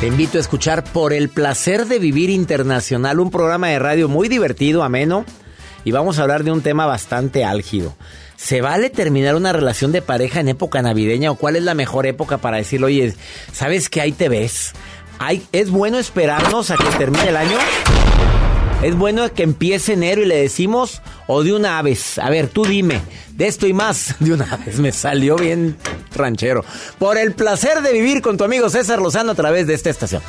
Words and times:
Te 0.00 0.06
invito 0.06 0.38
a 0.38 0.40
escuchar 0.40 0.82
Por 0.82 1.12
el 1.12 1.28
placer 1.28 1.84
de 1.84 1.98
vivir 1.98 2.30
internacional, 2.30 3.20
un 3.20 3.30
programa 3.30 3.68
de 3.68 3.78
radio 3.78 4.08
muy 4.08 4.28
divertido, 4.28 4.82
ameno, 4.82 5.26
y 5.84 5.92
vamos 5.92 6.18
a 6.18 6.22
hablar 6.22 6.42
de 6.42 6.50
un 6.50 6.62
tema 6.62 6.86
bastante 6.86 7.44
álgido. 7.44 7.94
¿Se 8.34 8.62
vale 8.62 8.88
terminar 8.88 9.34
una 9.34 9.52
relación 9.52 9.92
de 9.92 10.00
pareja 10.00 10.40
en 10.40 10.48
época 10.48 10.80
navideña 10.80 11.30
o 11.30 11.34
cuál 11.34 11.56
es 11.56 11.64
la 11.64 11.74
mejor 11.74 12.06
época 12.06 12.38
para 12.38 12.56
decirlo, 12.56 12.86
oye, 12.86 13.14
¿sabes 13.52 13.90
que 13.90 14.00
ahí 14.00 14.12
te 14.12 14.30
ves? 14.30 14.72
¿Es 15.52 15.68
bueno 15.68 15.98
esperarnos 15.98 16.70
a 16.70 16.78
que 16.78 16.96
termine 16.96 17.28
el 17.28 17.36
año? 17.36 17.58
¿Es 18.82 18.96
bueno 18.96 19.30
que 19.34 19.42
empiece 19.42 19.92
enero 19.92 20.22
y 20.22 20.26
le 20.26 20.40
decimos 20.40 21.02
o 21.26 21.42
de 21.42 21.52
una 21.52 21.82
vez? 21.82 22.18
A 22.18 22.30
ver, 22.30 22.48
tú 22.48 22.64
dime, 22.64 23.02
de 23.36 23.48
esto 23.48 23.66
y 23.66 23.74
más, 23.74 24.14
de 24.20 24.32
una 24.32 24.56
vez 24.64 24.78
me 24.78 24.92
salió 24.92 25.36
bien 25.36 25.76
ranchero. 26.20 26.64
Por 26.98 27.18
el 27.18 27.32
placer 27.32 27.82
de 27.82 27.92
vivir 27.92 28.22
con 28.22 28.36
tu 28.36 28.44
amigo 28.44 28.70
César 28.70 29.00
Lozano 29.00 29.32
a 29.32 29.34
través 29.34 29.66
de 29.66 29.74
esta 29.74 29.90
estación. 29.90 30.22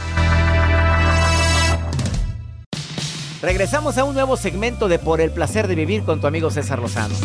Regresamos 3.41 3.97
a 3.97 4.03
un 4.03 4.13
nuevo 4.13 4.37
segmento 4.37 4.87
de 4.87 4.99
Por 4.99 5.21
el 5.21 5.31
placer 5.31 5.67
de 5.67 5.75
vivir 5.75 6.03
con 6.03 6.21
tu 6.21 6.27
amigo 6.27 6.51
César 6.51 6.79
Lozano. 6.79 7.15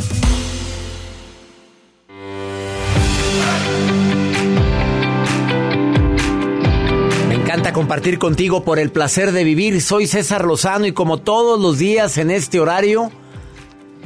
compartir 7.76 8.18
contigo 8.18 8.64
por 8.64 8.78
el 8.78 8.90
placer 8.90 9.32
de 9.32 9.44
vivir. 9.44 9.82
Soy 9.82 10.06
César 10.06 10.46
Lozano 10.46 10.86
y 10.86 10.92
como 10.92 11.18
todos 11.18 11.60
los 11.60 11.76
días 11.76 12.16
en 12.16 12.30
este 12.30 12.58
horario, 12.58 13.10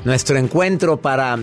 nuestro 0.05 0.39
encuentro 0.39 1.01
para 1.01 1.39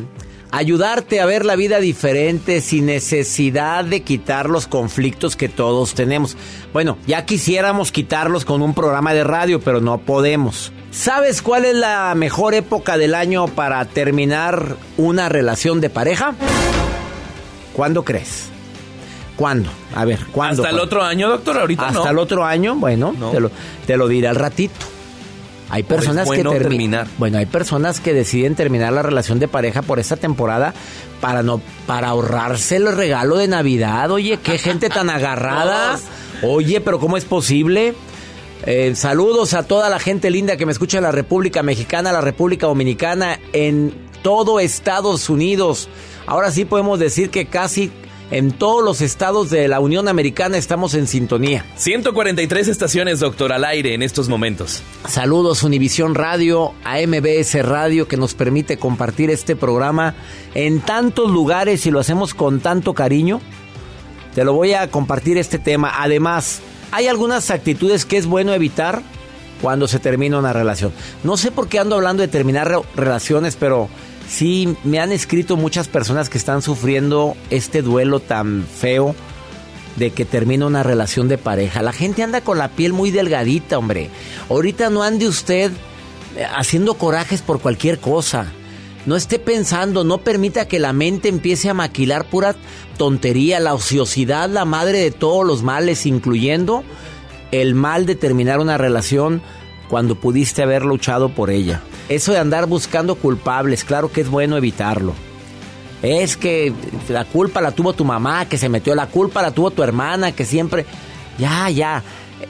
ayudarte 0.52 1.20
a 1.20 1.26
ver 1.26 1.46
la 1.46 1.56
vida 1.56 1.80
diferente 1.80 2.62
sin 2.62 2.88
necesidad 2.88 3.86
de 3.86 4.02
quitar 4.02 4.50
los 4.50 4.68
conflictos 4.68 5.36
que 5.36 5.50
todos 5.50 5.94
tenemos. 5.94 6.38
Bueno, 6.74 6.98
ya 7.08 7.26
quisiéramos 7.26 7.92
quitarlos 7.92 8.46
con 8.46 8.62
un 8.62 8.74
programa 8.74 9.14
de 9.14 9.24
radio, 9.24 9.60
pero 9.60 9.82
no 9.82 9.98
podemos. 10.00 10.72
¿Sabes 10.92 11.42
cuál 11.42 11.66
es 11.66 11.76
la 11.76 12.14
mejor 12.16 12.54
época 12.54 12.98
del 12.98 13.14
año 13.14 13.48
para 13.48 13.84
terminar 13.86 14.78
una 14.98 15.30
relación 15.30 15.82
de 15.82 15.90
pareja? 15.90 16.34
¿Cuándo 17.74 18.04
crees? 18.04 18.50
¿Cuándo? 19.36 19.70
A 19.94 20.04
ver, 20.04 20.20
¿cuándo? 20.32 20.64
¿Hasta 20.64 20.76
el 20.76 20.82
otro 20.82 21.04
año, 21.04 21.30
doctor? 21.30 21.60
Ahorita 21.60 21.88
Hasta 21.88 22.10
el 22.10 22.18
otro 22.18 22.44
año, 22.44 22.76
bueno, 22.76 23.14
Te, 23.32 23.40
lo, 23.40 23.52
te, 23.86 23.96
lo, 23.96 24.08
diré 24.08 24.28
al 24.28 24.36
ratito. 24.36 24.97
Hay 25.70 25.84
personas 25.84 26.30
que 26.30 26.44
terminar. 26.44 27.08
Bueno, 27.18 27.38
hay 27.38 27.46
personas 27.46 28.00
que 28.00 28.14
deciden 28.14 28.56
terminar 28.56 28.94
la 28.94 29.02
relación 29.02 29.40
de 29.40 29.48
pareja 29.48 29.82
por 29.82 30.00
esta 30.00 30.16
temporada 30.16 30.74
para 31.20 31.44
no 31.44 31.62
para 31.86 32.10
ahorrarse 32.10 32.78
el 32.78 32.96
regalo 32.96 33.38
de 33.38 33.48
Navidad. 33.48 34.10
Oye, 34.12 34.40
qué 34.42 34.58
gente 34.58 34.90
tan 34.90 35.10
agarrada. 35.10 36.00
Oye, 36.42 36.80
pero 36.82 37.00
¿cómo 37.00 37.18
es 37.18 37.26
posible? 37.26 37.94
Eh, 38.66 38.94
saludos 38.96 39.54
a 39.54 39.64
toda 39.64 39.90
la 39.90 40.00
gente 40.00 40.30
linda 40.30 40.58
que 40.58 40.66
me 40.66 40.72
escucha 40.72 40.98
en 40.98 41.04
la 41.04 41.12
República 41.12 41.64
Mexicana, 41.64 42.12
la 42.12 42.22
República 42.22 42.68
Dominicana, 42.68 43.40
en 43.54 43.94
todo 44.24 44.60
Estados 44.60 45.30
Unidos. 45.30 45.90
Ahora 46.26 46.52
sí 46.52 46.66
podemos 46.66 47.00
decir 47.00 47.30
que 47.30 47.46
casi 47.46 47.92
en 48.32 48.52
todos 48.52 48.84
los 48.84 49.02
estados 49.02 49.50
de 49.50 49.68
la 49.68 49.80
Unión 49.80 50.08
Americana 50.08 50.58
estamos 50.58 50.94
en 50.94 51.08
sintonía. 51.08 51.66
143 51.76 52.68
estaciones, 52.68 53.20
doctor, 53.20 53.54
al 53.54 53.64
aire 53.64 53.94
en 53.94 54.04
estos 54.04 54.30
momentos. 54.30 54.84
Saludos 55.08 55.64
Univisión 55.64 56.16
Radio, 56.16 56.74
a 56.84 56.98
MBS 57.00 57.64
Radio, 57.64 58.08
que 58.08 58.18
nos 58.18 58.34
permite 58.34 58.78
compartir 58.78 59.30
este 59.30 59.56
programa 59.56 60.16
en 60.54 60.82
tantos 60.82 61.32
lugares 61.32 61.86
y 61.86 61.92
lo 61.92 62.00
hacemos 62.00 62.34
con 62.34 62.60
tanto 62.60 62.94
cariño. 62.94 63.40
Te 64.36 64.44
lo 64.44 64.54
voy 64.54 64.74
a 64.74 64.90
compartir 64.92 65.38
este 65.38 65.58
tema. 65.58 65.94
Además, 65.98 66.62
hay 66.92 67.08
algunas 67.08 67.50
actitudes 67.50 68.06
que 68.06 68.18
es 68.18 68.26
bueno 68.26 68.54
evitar 68.54 69.02
cuando 69.62 69.88
se 69.88 70.00
termina 70.00 70.38
una 70.38 70.54
relación. 70.54 70.92
No 71.24 71.38
sé 71.38 71.52
por 71.52 71.68
qué 71.68 71.80
ando 71.80 71.96
hablando 71.96 72.22
de 72.22 72.28
terminar 72.28 72.72
relaciones, 72.96 73.56
pero 73.56 73.90
Sí, 74.28 74.76
me 74.84 75.00
han 75.00 75.12
escrito 75.12 75.56
muchas 75.56 75.88
personas 75.88 76.30
que 76.30 76.38
están 76.38 76.62
sufriendo 76.62 77.36
este 77.50 77.82
duelo 77.82 78.20
tan 78.20 78.64
feo 78.64 79.16
de 79.96 80.12
que 80.12 80.26
termina 80.26 80.66
una 80.66 80.84
relación 80.84 81.28
de 81.28 81.38
pareja. 81.38 81.82
La 81.82 81.94
gente 81.94 82.24
anda 82.24 82.42
con 82.42 82.58
la 82.58 82.70
piel 82.70 82.94
muy 82.94 83.10
delgadita, 83.10 83.78
hombre. 83.78 84.10
Ahorita 84.50 84.90
no 84.90 85.02
ande 85.02 85.28
usted 85.28 85.72
eh, 86.36 86.46
haciendo 86.56 86.96
corajes 86.96 87.42
por 87.42 87.62
cualquier 87.62 88.00
cosa. 88.00 88.48
No 89.06 89.16
esté 89.16 89.40
pensando, 89.40 90.04
no 90.04 90.18
permita 90.18 90.68
que 90.68 90.80
la 90.80 90.92
mente 90.92 91.30
empiece 91.30 91.70
a 91.70 91.74
maquilar 91.74 92.30
pura 92.30 92.56
tontería, 92.98 93.62
la 93.62 93.74
ociosidad, 93.74 94.50
la 94.50 94.66
madre 94.66 95.00
de 95.00 95.12
todos 95.12 95.48
los 95.48 95.64
males, 95.64 96.06
incluyendo 96.06 96.84
el 97.52 97.74
mal 97.74 98.06
de 98.06 98.16
terminar 98.16 98.60
una 98.60 98.78
relación 98.78 99.42
cuando 99.90 100.16
pudiste 100.16 100.64
haber 100.64 100.84
luchado 100.84 101.30
por 101.30 101.50
ella. 101.50 101.82
Eso 102.10 102.32
de 102.32 102.40
andar 102.40 102.68
buscando 102.68 103.16
culpables, 103.16 103.84
claro 103.84 104.12
que 104.12 104.22
es 104.22 104.30
bueno 104.30 104.58
evitarlo. 104.58 105.14
Es 106.02 106.38
que 106.38 106.74
la 107.10 107.26
culpa 107.26 107.62
la 107.62 107.72
tuvo 107.72 107.94
tu 107.94 108.06
mamá, 108.06 108.48
que 108.48 108.58
se 108.58 108.70
metió, 108.70 108.94
la 108.96 109.08
culpa 109.08 109.42
la 109.42 109.52
tuvo 109.52 109.72
tu 109.72 109.84
hermana, 109.84 110.32
que 110.32 110.46
siempre... 110.46 110.86
Ya, 111.38 111.70
ya. 111.70 112.04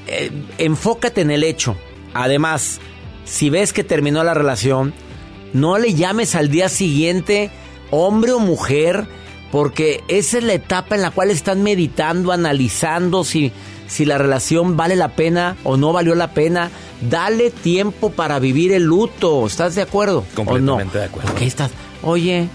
Eh, 0.07 0.31
enfócate 0.57 1.21
en 1.21 1.31
el 1.31 1.43
hecho. 1.43 1.75
Además, 2.13 2.79
si 3.25 3.49
ves 3.49 3.73
que 3.73 3.83
terminó 3.83 4.23
la 4.23 4.33
relación, 4.33 4.93
no 5.53 5.77
le 5.77 5.93
llames 5.93 6.35
al 6.35 6.49
día 6.49 6.69
siguiente, 6.69 7.51
hombre 7.91 8.31
o 8.31 8.39
mujer, 8.39 9.07
porque 9.51 10.03
esa 10.07 10.37
es 10.37 10.43
la 10.43 10.53
etapa 10.53 10.95
en 10.95 11.01
la 11.01 11.11
cual 11.11 11.31
están 11.31 11.63
meditando, 11.63 12.31
analizando 12.31 13.23
si 13.23 13.51
si 13.87 14.05
la 14.05 14.17
relación 14.17 14.77
vale 14.77 14.95
la 14.95 15.15
pena 15.15 15.55
o 15.63 15.77
no 15.77 15.93
valió 15.93 16.13
la 16.13 16.31
pena. 16.31 16.69
Dale 17.01 17.51
tiempo 17.51 18.11
para 18.11 18.39
vivir 18.39 18.71
el 18.71 18.83
luto. 18.83 19.45
¿Estás 19.45 19.75
de 19.75 19.81
acuerdo? 19.83 20.25
Completamente 20.35 20.81
¿O 20.81 20.85
no? 20.85 20.99
de 20.99 21.05
acuerdo. 21.05 21.29
¿Por 21.29 21.39
qué 21.39 21.45
estás? 21.45 21.71
Oye, 22.01 22.47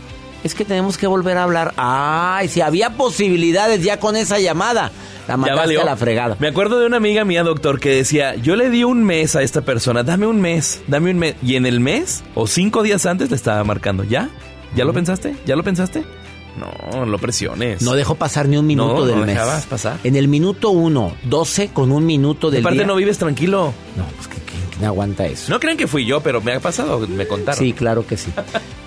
es 0.45 0.55
que 0.55 0.65
tenemos 0.65 0.99
que 0.99 1.07
volver 1.07 1.37
a 1.37 1.45
hablar. 1.45 1.73
Ay, 1.77 2.49
si 2.49 2.61
había 2.61 2.91
posibilidades 2.97 3.83
ya 3.83 4.01
con 4.01 4.17
esa 4.17 4.39
llamada. 4.39 4.91
La 5.29 5.37
mandaste 5.37 5.81
a 5.81 5.85
la 5.85 5.97
fregada. 5.97 6.37
Me 6.41 6.49
acuerdo 6.49 6.81
de 6.81 6.87
una 6.87 6.97
amiga 6.97 7.25
mía, 7.25 7.45
doctor, 7.45 7.79
que 7.79 7.91
decía, 7.91 8.35
yo 8.35 8.57
le 8.57 8.71
di 8.71 8.83
un 8.83 9.05
mes 9.05 9.37
a 9.37 9.43
esta 9.43 9.61
persona, 9.63 10.03
dame 10.03 10.27
un 10.27 10.41
mes, 10.41 10.83
dame 10.89 11.13
un 11.13 11.19
mes. 11.19 11.37
Y 11.43 11.55
en 11.55 11.65
el 11.65 11.79
mes, 11.79 12.25
o 12.35 12.49
cinco 12.49 12.83
días 12.83 13.07
antes, 13.07 13.31
le 13.31 13.37
estaba 13.37 13.63
marcando, 13.63 14.03
¿ya? 14.03 14.29
¿Ya 14.75 14.85
lo 14.85 14.93
pensaste? 14.93 15.37
¿Ya 15.47 15.55
lo 15.55 15.63
pensaste? 15.63 16.05
No, 16.57 17.07
lo 17.07 17.19
presiones. 17.19 17.83
No 17.83 17.95
dejó 17.95 18.15
pasar 18.15 18.49
ni 18.49 18.57
un 18.57 18.67
minuto 18.67 18.95
No, 18.95 19.05
del 19.07 19.17
no 19.17 19.27
mes. 19.27 19.35
dejabas 19.35 19.67
pasar. 19.67 19.99
En 20.05 20.17
el 20.17 20.29
minuto 20.29 20.71
1, 20.71 21.13
12 21.25 21.69
con 21.69 21.93
un 21.93 22.05
minuto 22.07 22.51
del 22.51 22.61
Aparte 22.61 22.79
día. 22.79 22.87
no 22.87 22.97
vives 22.97 23.19
tranquilo. 23.19 23.73
No, 23.97 24.05
pues 24.17 24.29
que, 24.29 24.37
que- 24.37 24.53
¿quién 24.73 24.85
aguanta 24.85 25.27
eso? 25.27 25.51
No 25.51 25.59
creen 25.61 25.77
que 25.79 25.87
fui 25.87 26.05
yo, 26.05 26.21
pero 26.21 26.41
me 26.41 26.53
ha 26.53 26.61
pasado, 26.61 27.07
me 27.09 27.27
contaron. 27.27 27.59
Sí, 27.65 27.73
claro 27.73 28.07
que 28.07 28.17
sí. 28.17 28.31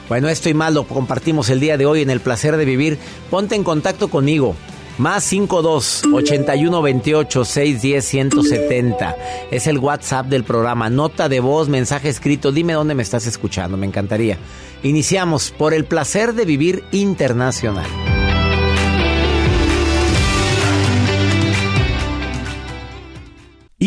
Bueno, 0.07 0.29
esto 0.29 0.49
y 0.49 0.53
más 0.53 0.71
lo 0.71 0.83
compartimos 0.87 1.49
el 1.49 1.59
día 1.59 1.77
de 1.77 1.87
hoy 1.87 2.03
en 2.03 2.11
el 2.11 2.19
placer 2.19 2.57
de 2.57 2.65
vivir. 2.65 2.99
Ponte 3.31 3.55
en 3.55 3.63
contacto 3.63 4.07
conmigo. 4.07 4.55
Más 4.97 5.25
52 5.25 6.03
81 6.13 6.81
28 6.81 7.45
610 7.45 8.05
170. 8.05 9.15
Es 9.51 9.67
el 9.67 9.79
WhatsApp 9.79 10.27
del 10.27 10.45
programa. 10.45 10.89
Nota 10.89 11.27
de 11.27 11.41
voz, 11.41 11.67
mensaje 11.67 12.07
escrito. 12.07 12.53
Dime 12.53 12.73
dónde 12.73 12.95
me 12.95 13.03
estás 13.03 13.27
escuchando. 13.27 13.75
Me 13.75 13.85
encantaría. 13.85 14.37
Iniciamos 14.83 15.51
por 15.51 15.73
el 15.73 15.85
placer 15.85 16.33
de 16.33 16.45
vivir 16.45 16.83
internacional. 16.91 17.85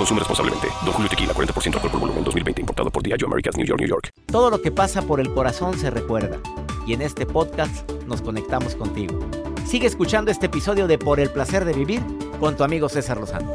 Consume 0.00 0.20
responsablemente. 0.20 0.68
Don 0.82 0.94
Julio 0.94 1.10
Tequila, 1.10 1.34
40% 1.34 1.74
alcohol 1.74 1.90
por 1.90 2.00
volumen, 2.00 2.24
2020. 2.24 2.62
Importado 2.62 2.90
por 2.90 3.02
Diageo 3.02 3.26
Americas, 3.26 3.54
New 3.58 3.66
York, 3.66 3.80
New 3.80 3.88
York. 3.88 4.08
Todo 4.32 4.48
lo 4.48 4.62
que 4.62 4.72
pasa 4.72 5.02
por 5.02 5.20
el 5.20 5.30
corazón 5.34 5.78
se 5.78 5.90
recuerda. 5.90 6.38
Y 6.86 6.94
en 6.94 7.02
este 7.02 7.26
podcast 7.26 7.86
nos 8.06 8.22
conectamos 8.22 8.76
contigo. 8.76 9.20
Sigue 9.66 9.86
escuchando 9.86 10.30
este 10.30 10.46
episodio 10.46 10.86
de 10.86 10.96
Por 10.96 11.20
el 11.20 11.28
placer 11.28 11.66
de 11.66 11.74
vivir 11.74 12.00
con 12.40 12.56
tu 12.56 12.64
amigo 12.64 12.88
César 12.88 13.18
Lozano. 13.18 13.52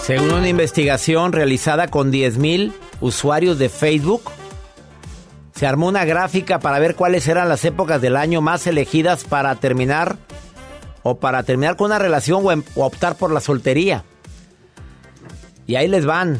Según 0.00 0.32
una 0.32 0.48
investigación 0.48 1.32
realizada 1.32 1.88
con 1.88 2.10
10.000 2.10 2.72
usuarios 3.02 3.58
de 3.58 3.68
Facebook, 3.68 4.22
se 5.58 5.66
armó 5.66 5.88
una 5.88 6.04
gráfica 6.04 6.60
para 6.60 6.78
ver 6.78 6.94
cuáles 6.94 7.26
eran 7.26 7.48
las 7.48 7.64
épocas 7.64 8.00
del 8.00 8.14
año 8.16 8.40
más 8.40 8.66
elegidas 8.68 9.24
para 9.24 9.56
terminar 9.56 10.16
o 11.02 11.18
para 11.18 11.42
terminar 11.42 11.74
con 11.76 11.86
una 11.86 11.98
relación 11.98 12.42
o, 12.46 12.52
em- 12.52 12.62
o 12.76 12.86
optar 12.86 13.16
por 13.16 13.32
la 13.32 13.40
soltería. 13.40 14.04
Y 15.66 15.74
ahí 15.74 15.88
les 15.88 16.06
van. 16.06 16.38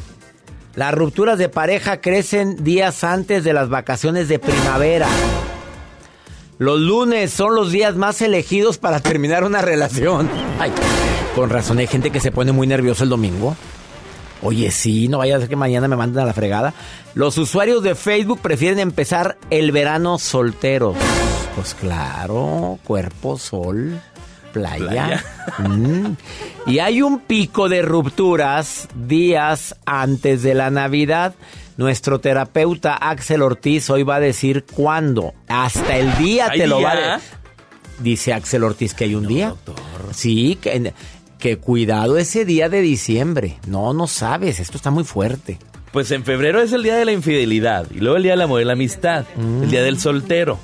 Las 0.77 0.95
rupturas 0.95 1.37
de 1.37 1.49
pareja 1.49 2.01
crecen 2.01 2.63
días 2.63 3.03
antes 3.03 3.43
de 3.43 3.53
las 3.53 3.69
vacaciones 3.69 4.29
de 4.29 4.39
primavera. 4.39 5.09
Los 6.59 6.79
lunes 6.79 7.33
son 7.33 7.57
los 7.57 7.73
días 7.73 7.97
más 7.97 8.23
elegidos 8.23 8.79
para 8.79 9.01
terminar 9.01 9.43
una 9.43 9.63
relación. 9.63 10.31
Ay, 10.61 10.71
con 11.35 11.51
razón 11.51 11.79
hay 11.79 11.89
gente 11.89 12.13
que 12.13 12.21
se 12.21 12.31
pone 12.31 12.53
muy 12.53 12.69
nervioso 12.69 13.03
el 13.03 13.11
domingo. 13.11 13.57
Oye, 14.43 14.71
sí, 14.71 15.09
no 15.09 15.19
vaya 15.19 15.37
a 15.37 15.41
ser 15.41 15.49
que 15.49 15.57
mañana 15.57 15.89
me 15.89 15.97
manden 15.97 16.23
a 16.23 16.27
la 16.27 16.33
fregada. 16.33 16.75
Los 17.15 17.39
usuarios 17.39 17.83
de 17.83 17.95
Facebook 17.95 18.41
prefieren 18.41 18.79
empezar 18.79 19.37
el 19.51 19.73
verano 19.73 20.19
solteros. 20.19 20.97
Pues 21.57 21.75
claro, 21.75 22.79
cuerpo, 22.85 23.37
sol, 23.39 24.01
playa. 24.53 25.25
Mm. 25.59 26.13
Y 26.67 26.79
hay 26.79 27.03
un 27.03 27.21
pico 27.21 27.69
de 27.69 27.83
rupturas 27.83 28.89
días 28.95 29.75
antes 29.87 30.43
de 30.43 30.55
la 30.55 30.71
Navidad. 30.71 31.35
Nuestro 31.77 32.21
terapeuta 32.21 32.95
Axel 32.95 33.43
Ortiz 33.43 33.89
hoy 33.91 34.03
va 34.03 34.17
a 34.17 34.21
decir 34.21 34.65
cuándo. 34.65 35.33
Hasta 35.49 35.97
el 35.97 36.17
día 36.19 36.49
¿Hay 36.51 36.61
te 36.61 36.67
lo 36.67 36.81
va 36.81 36.93
a 36.93 36.97
día? 36.97 37.21
Dice 38.01 38.33
Axel 38.33 38.63
Ortiz 38.63 38.95
que 38.95 39.05
hay 39.05 39.15
un 39.15 39.27
día. 39.27 39.55
Sí, 40.13 40.59
que, 40.61 40.93
que 41.39 41.59
cuidado 41.59 42.19
ese 42.19 42.45
día 42.45 42.69
de 42.69 42.81
diciembre. 42.81 43.59
No, 43.67 43.93
no 43.95 44.07
sabes, 44.07 44.61
esto 44.61 44.77
está 44.77 44.91
muy 44.91 45.05
fuerte. 45.05 45.59
Pues 45.93 46.11
en 46.11 46.25
febrero 46.25 46.61
es 46.61 46.73
el 46.73 46.83
día 46.83 46.97
de 46.97 47.05
la 47.05 47.13
infidelidad. 47.13 47.87
Y 47.91 48.01
luego 48.01 48.17
el 48.17 48.23
día 48.25 48.33
del 48.33 48.43
amor 48.43 48.61
y 48.61 48.65
la 48.65 48.75
amistad. 48.75 49.25
El 49.37 49.71
día 49.71 49.83
del 49.83 49.99
soltero. 49.99 50.59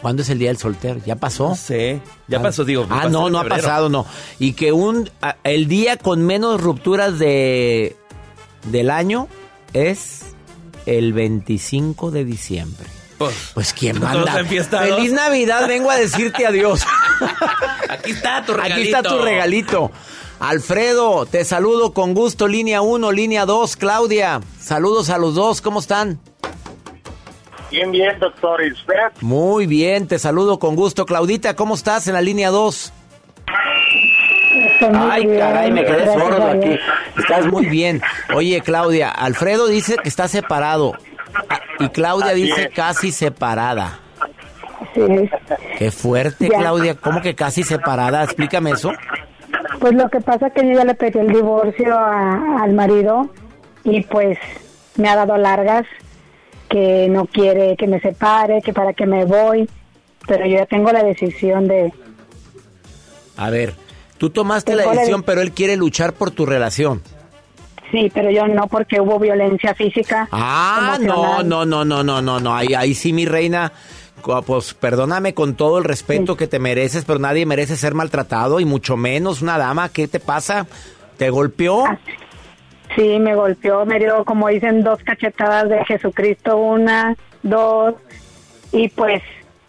¿Cuándo 0.00 0.22
es 0.22 0.30
el 0.30 0.38
día 0.38 0.48
del 0.48 0.56
soltero? 0.58 1.00
¿Ya 1.04 1.16
pasó? 1.16 1.50
No 1.50 1.56
sé. 1.56 2.00
Ya 2.28 2.38
Ah, 2.38 2.42
pasó, 2.42 2.64
digo. 2.64 2.86
Ah, 2.88 3.08
no, 3.10 3.28
no 3.30 3.38
ha 3.40 3.44
pasado, 3.44 3.88
no. 3.88 4.06
Y 4.38 4.52
que 4.52 4.72
un 4.72 5.10
el 5.44 5.68
día 5.68 5.96
con 5.96 6.24
menos 6.24 6.60
rupturas 6.60 7.18
de 7.18 7.96
del 8.70 8.90
año 8.90 9.28
es 9.72 10.20
el 10.86 11.12
25 11.12 12.10
de 12.10 12.24
diciembre. 12.24 12.86
Pues, 13.18 13.50
Pues 13.54 13.72
quién 13.72 14.00
manda. 14.00 14.44
Feliz 14.44 15.12
Navidad, 15.12 15.66
vengo 15.66 15.90
a 15.90 15.96
decirte 15.96 16.46
adiós. 16.46 16.82
aquí 17.88 18.10
está 18.10 18.44
tu 18.44 18.52
regalito. 18.52 18.74
Aquí 18.74 18.82
está 18.88 19.02
tu 19.02 19.18
regalito. 19.18 19.90
Alfredo, 20.38 21.24
te 21.24 21.44
saludo 21.44 21.94
con 21.94 22.12
gusto, 22.12 22.46
línea 22.46 22.82
1, 22.82 23.10
línea 23.12 23.46
2, 23.46 23.76
Claudia. 23.76 24.40
Saludos 24.60 25.08
a 25.08 25.16
los 25.16 25.34
dos, 25.34 25.62
¿cómo 25.62 25.80
están? 25.80 26.20
Bien, 27.70 27.90
bien, 27.90 28.18
doctor. 28.18 28.62
¿Y 28.62 28.72
usted? 28.72 28.94
Muy 29.22 29.66
bien, 29.66 30.06
te 30.06 30.18
saludo 30.18 30.58
con 30.58 30.76
gusto. 30.76 31.06
Claudita, 31.06 31.56
¿cómo 31.56 31.74
estás 31.74 32.06
en 32.06 32.14
la 32.14 32.20
línea 32.20 32.50
2? 32.50 32.92
Estoy 34.72 34.90
muy 34.90 35.10
Ay, 35.10 35.26
bien, 35.26 35.38
caray, 35.38 35.70
me 35.72 35.84
quedé 35.84 36.06
sordo 36.06 36.46
aquí. 36.46 36.78
Estás 37.18 37.46
muy 37.46 37.66
bien. 37.66 38.02
Oye, 38.34 38.60
Claudia, 38.60 39.10
Alfredo 39.10 39.66
dice 39.66 39.96
que 40.02 40.08
está 40.08 40.28
separado. 40.28 40.92
Y 41.78 41.88
Claudia 41.90 42.32
Así 42.32 42.42
dice 42.42 42.62
es. 42.64 42.74
casi 42.74 43.12
separada. 43.12 44.00
Sí. 44.94 45.02
Qué 45.78 45.90
fuerte, 45.90 46.48
Ya. 46.50 46.58
Claudia. 46.58 46.94
¿Cómo 46.94 47.20
que 47.22 47.34
casi 47.34 47.62
separada? 47.62 48.22
Explícame 48.24 48.70
eso. 48.70 48.92
Pues 49.78 49.94
lo 49.94 50.08
que 50.08 50.20
pasa 50.20 50.48
es 50.48 50.52
que 50.54 50.66
yo 50.66 50.74
ya 50.74 50.84
le 50.84 50.94
pedí 50.94 51.18
el 51.18 51.28
divorcio 51.28 51.94
a- 51.98 52.62
al 52.62 52.72
marido 52.72 53.30
y 53.84 54.02
pues 54.02 54.38
me 54.96 55.08
ha 55.08 55.16
dado 55.16 55.36
largas 55.36 55.84
que 56.68 57.08
no 57.08 57.26
quiere 57.26 57.76
que 57.76 57.86
me 57.86 58.00
separe, 58.00 58.62
que 58.62 58.72
para 58.72 58.92
que 58.94 59.06
me 59.06 59.24
voy, 59.24 59.68
pero 60.26 60.46
yo 60.46 60.58
ya 60.58 60.66
tengo 60.66 60.90
la 60.92 61.02
decisión 61.04 61.68
de 61.68 61.92
A 63.36 63.50
ver, 63.50 63.74
tú 64.18 64.30
tomaste 64.30 64.74
la 64.74 64.82
Tengo 64.82 64.94
la 64.94 65.00
decisión, 65.00 65.20
de- 65.20 65.26
pero 65.26 65.40
él 65.42 65.52
quiere 65.52 65.76
luchar 65.76 66.14
por 66.14 66.30
tu 66.30 66.46
relación. 66.46 67.02
Sí, 67.90 68.10
pero 68.12 68.30
yo 68.30 68.46
no 68.48 68.66
porque 68.68 69.00
hubo 69.00 69.18
violencia 69.18 69.74
física. 69.74 70.28
Ah, 70.32 70.98
no, 71.00 71.42
no, 71.42 71.64
no, 71.64 71.84
no, 71.84 72.02
no, 72.04 72.20
no, 72.22 72.40
no. 72.40 72.54
Ahí, 72.54 72.74
ahí 72.74 72.94
sí, 72.94 73.12
mi 73.12 73.26
reina. 73.26 73.72
Pues 74.46 74.74
perdóname 74.74 75.34
con 75.34 75.54
todo 75.54 75.78
el 75.78 75.84
respeto 75.84 76.32
Sí. 76.32 76.38
que 76.38 76.46
te 76.48 76.58
mereces, 76.58 77.04
pero 77.04 77.18
nadie 77.20 77.46
merece 77.46 77.76
ser 77.76 77.94
maltratado 77.94 78.58
y 78.58 78.64
mucho 78.64 78.96
menos 78.96 79.40
una 79.40 79.56
dama. 79.56 79.88
¿Qué 79.90 80.08
te 80.08 80.18
pasa? 80.18 80.66
¿Te 81.16 81.30
golpeó? 81.30 81.84
Sí, 82.96 83.18
me 83.20 83.34
golpeó, 83.36 83.84
me 83.86 83.98
dio 83.98 84.24
como 84.24 84.48
dicen 84.48 84.82
dos 84.82 84.98
cachetadas 85.04 85.68
de 85.68 85.84
Jesucristo, 85.84 86.56
una, 86.56 87.14
dos 87.42 87.94
y 88.72 88.88
pues 88.88 89.22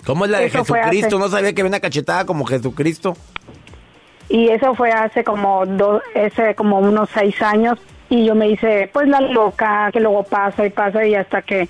¿Cómo 0.05 0.25
es 0.25 0.31
la 0.31 0.39
de 0.39 0.49
Jesucristo? 0.49 1.07
hace- 1.07 1.17
No 1.19 1.27
sabía 1.29 1.53
que 1.53 1.61
había 1.61 1.69
una 1.69 1.79
cachetada 1.79 2.25
como 2.25 2.45
Jesucristo. 2.45 3.15
Y 4.29 4.49
eso 4.49 4.73
fue 4.75 4.91
hace 4.91 5.23
como 5.23 5.65
dos, 5.65 6.01
ese 6.15 6.55
como 6.55 6.79
unos 6.79 7.09
seis 7.13 7.39
años 7.41 7.77
y 8.09 8.25
yo 8.25 8.35
me 8.35 8.49
hice 8.49 8.89
pues 8.93 9.07
la 9.07 9.21
loca 9.21 9.89
que 9.91 9.99
luego 9.99 10.23
pasa 10.23 10.65
y 10.65 10.69
pasa 10.69 11.05
y 11.05 11.15
hasta 11.15 11.41
que 11.41 11.67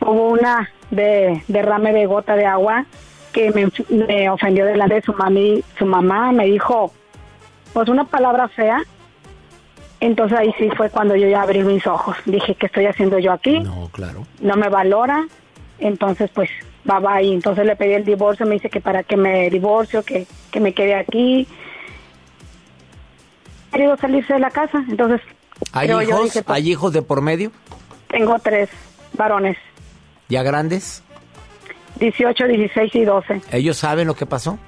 hubo 0.00 0.30
una 0.30 0.70
de 0.90 1.42
derrame 1.48 1.92
de 1.92 2.06
gota 2.06 2.36
de 2.36 2.46
agua 2.46 2.84
que 3.32 3.50
me, 3.50 3.68
me 4.06 4.30
ofendió 4.30 4.64
delante 4.64 4.94
de 4.94 5.02
su 5.02 5.12
mami, 5.12 5.64
su 5.76 5.86
mamá 5.86 6.30
me 6.32 6.46
dijo 6.46 6.92
pues 7.72 7.88
una 7.88 8.04
palabra 8.04 8.48
fea. 8.48 8.80
Entonces 10.00 10.38
ahí 10.38 10.54
sí 10.58 10.70
fue 10.76 10.90
cuando 10.90 11.16
yo 11.16 11.26
ya 11.28 11.42
abrí 11.42 11.64
mis 11.64 11.86
ojos. 11.86 12.16
Dije, 12.26 12.54
¿qué 12.54 12.66
estoy 12.66 12.86
haciendo 12.86 13.18
yo 13.18 13.32
aquí? 13.32 13.58
No, 13.60 13.88
claro. 13.90 14.26
No 14.40 14.54
me 14.54 14.68
valora. 14.68 15.26
Entonces 15.80 16.30
pues 16.32 16.48
va, 16.88 17.00
va 17.00 17.20
y 17.22 17.32
entonces 17.32 17.66
le 17.66 17.74
pedí 17.74 17.94
el 17.94 18.04
divorcio, 18.04 18.46
me 18.46 18.54
dice 18.54 18.70
que 18.70 18.80
para 18.80 19.02
que 19.02 19.16
me 19.16 19.50
divorcio, 19.50 20.04
que, 20.04 20.26
que 20.52 20.60
me 20.60 20.72
quede 20.72 20.94
aquí. 20.94 21.48
Querido 23.72 23.96
salirse 23.96 24.34
de 24.34 24.38
la 24.38 24.50
casa, 24.50 24.84
entonces 24.88 25.20
¿Hay 25.72 25.88
hijos? 25.90 26.24
dije, 26.24 26.42
pues, 26.42 26.56
¿Hay 26.56 26.70
hijos 26.70 26.92
de 26.92 27.02
por 27.02 27.20
medio? 27.22 27.50
tengo 28.08 28.38
tres 28.38 28.68
varones, 29.14 29.56
¿Ya 30.28 30.42
grandes? 30.42 31.02
18, 31.98 32.46
16 32.46 32.94
y 32.94 33.04
12. 33.04 33.42
¿Ellos 33.52 33.76
saben 33.76 34.06
lo 34.06 34.14
que 34.14 34.26
pasó? 34.26 34.58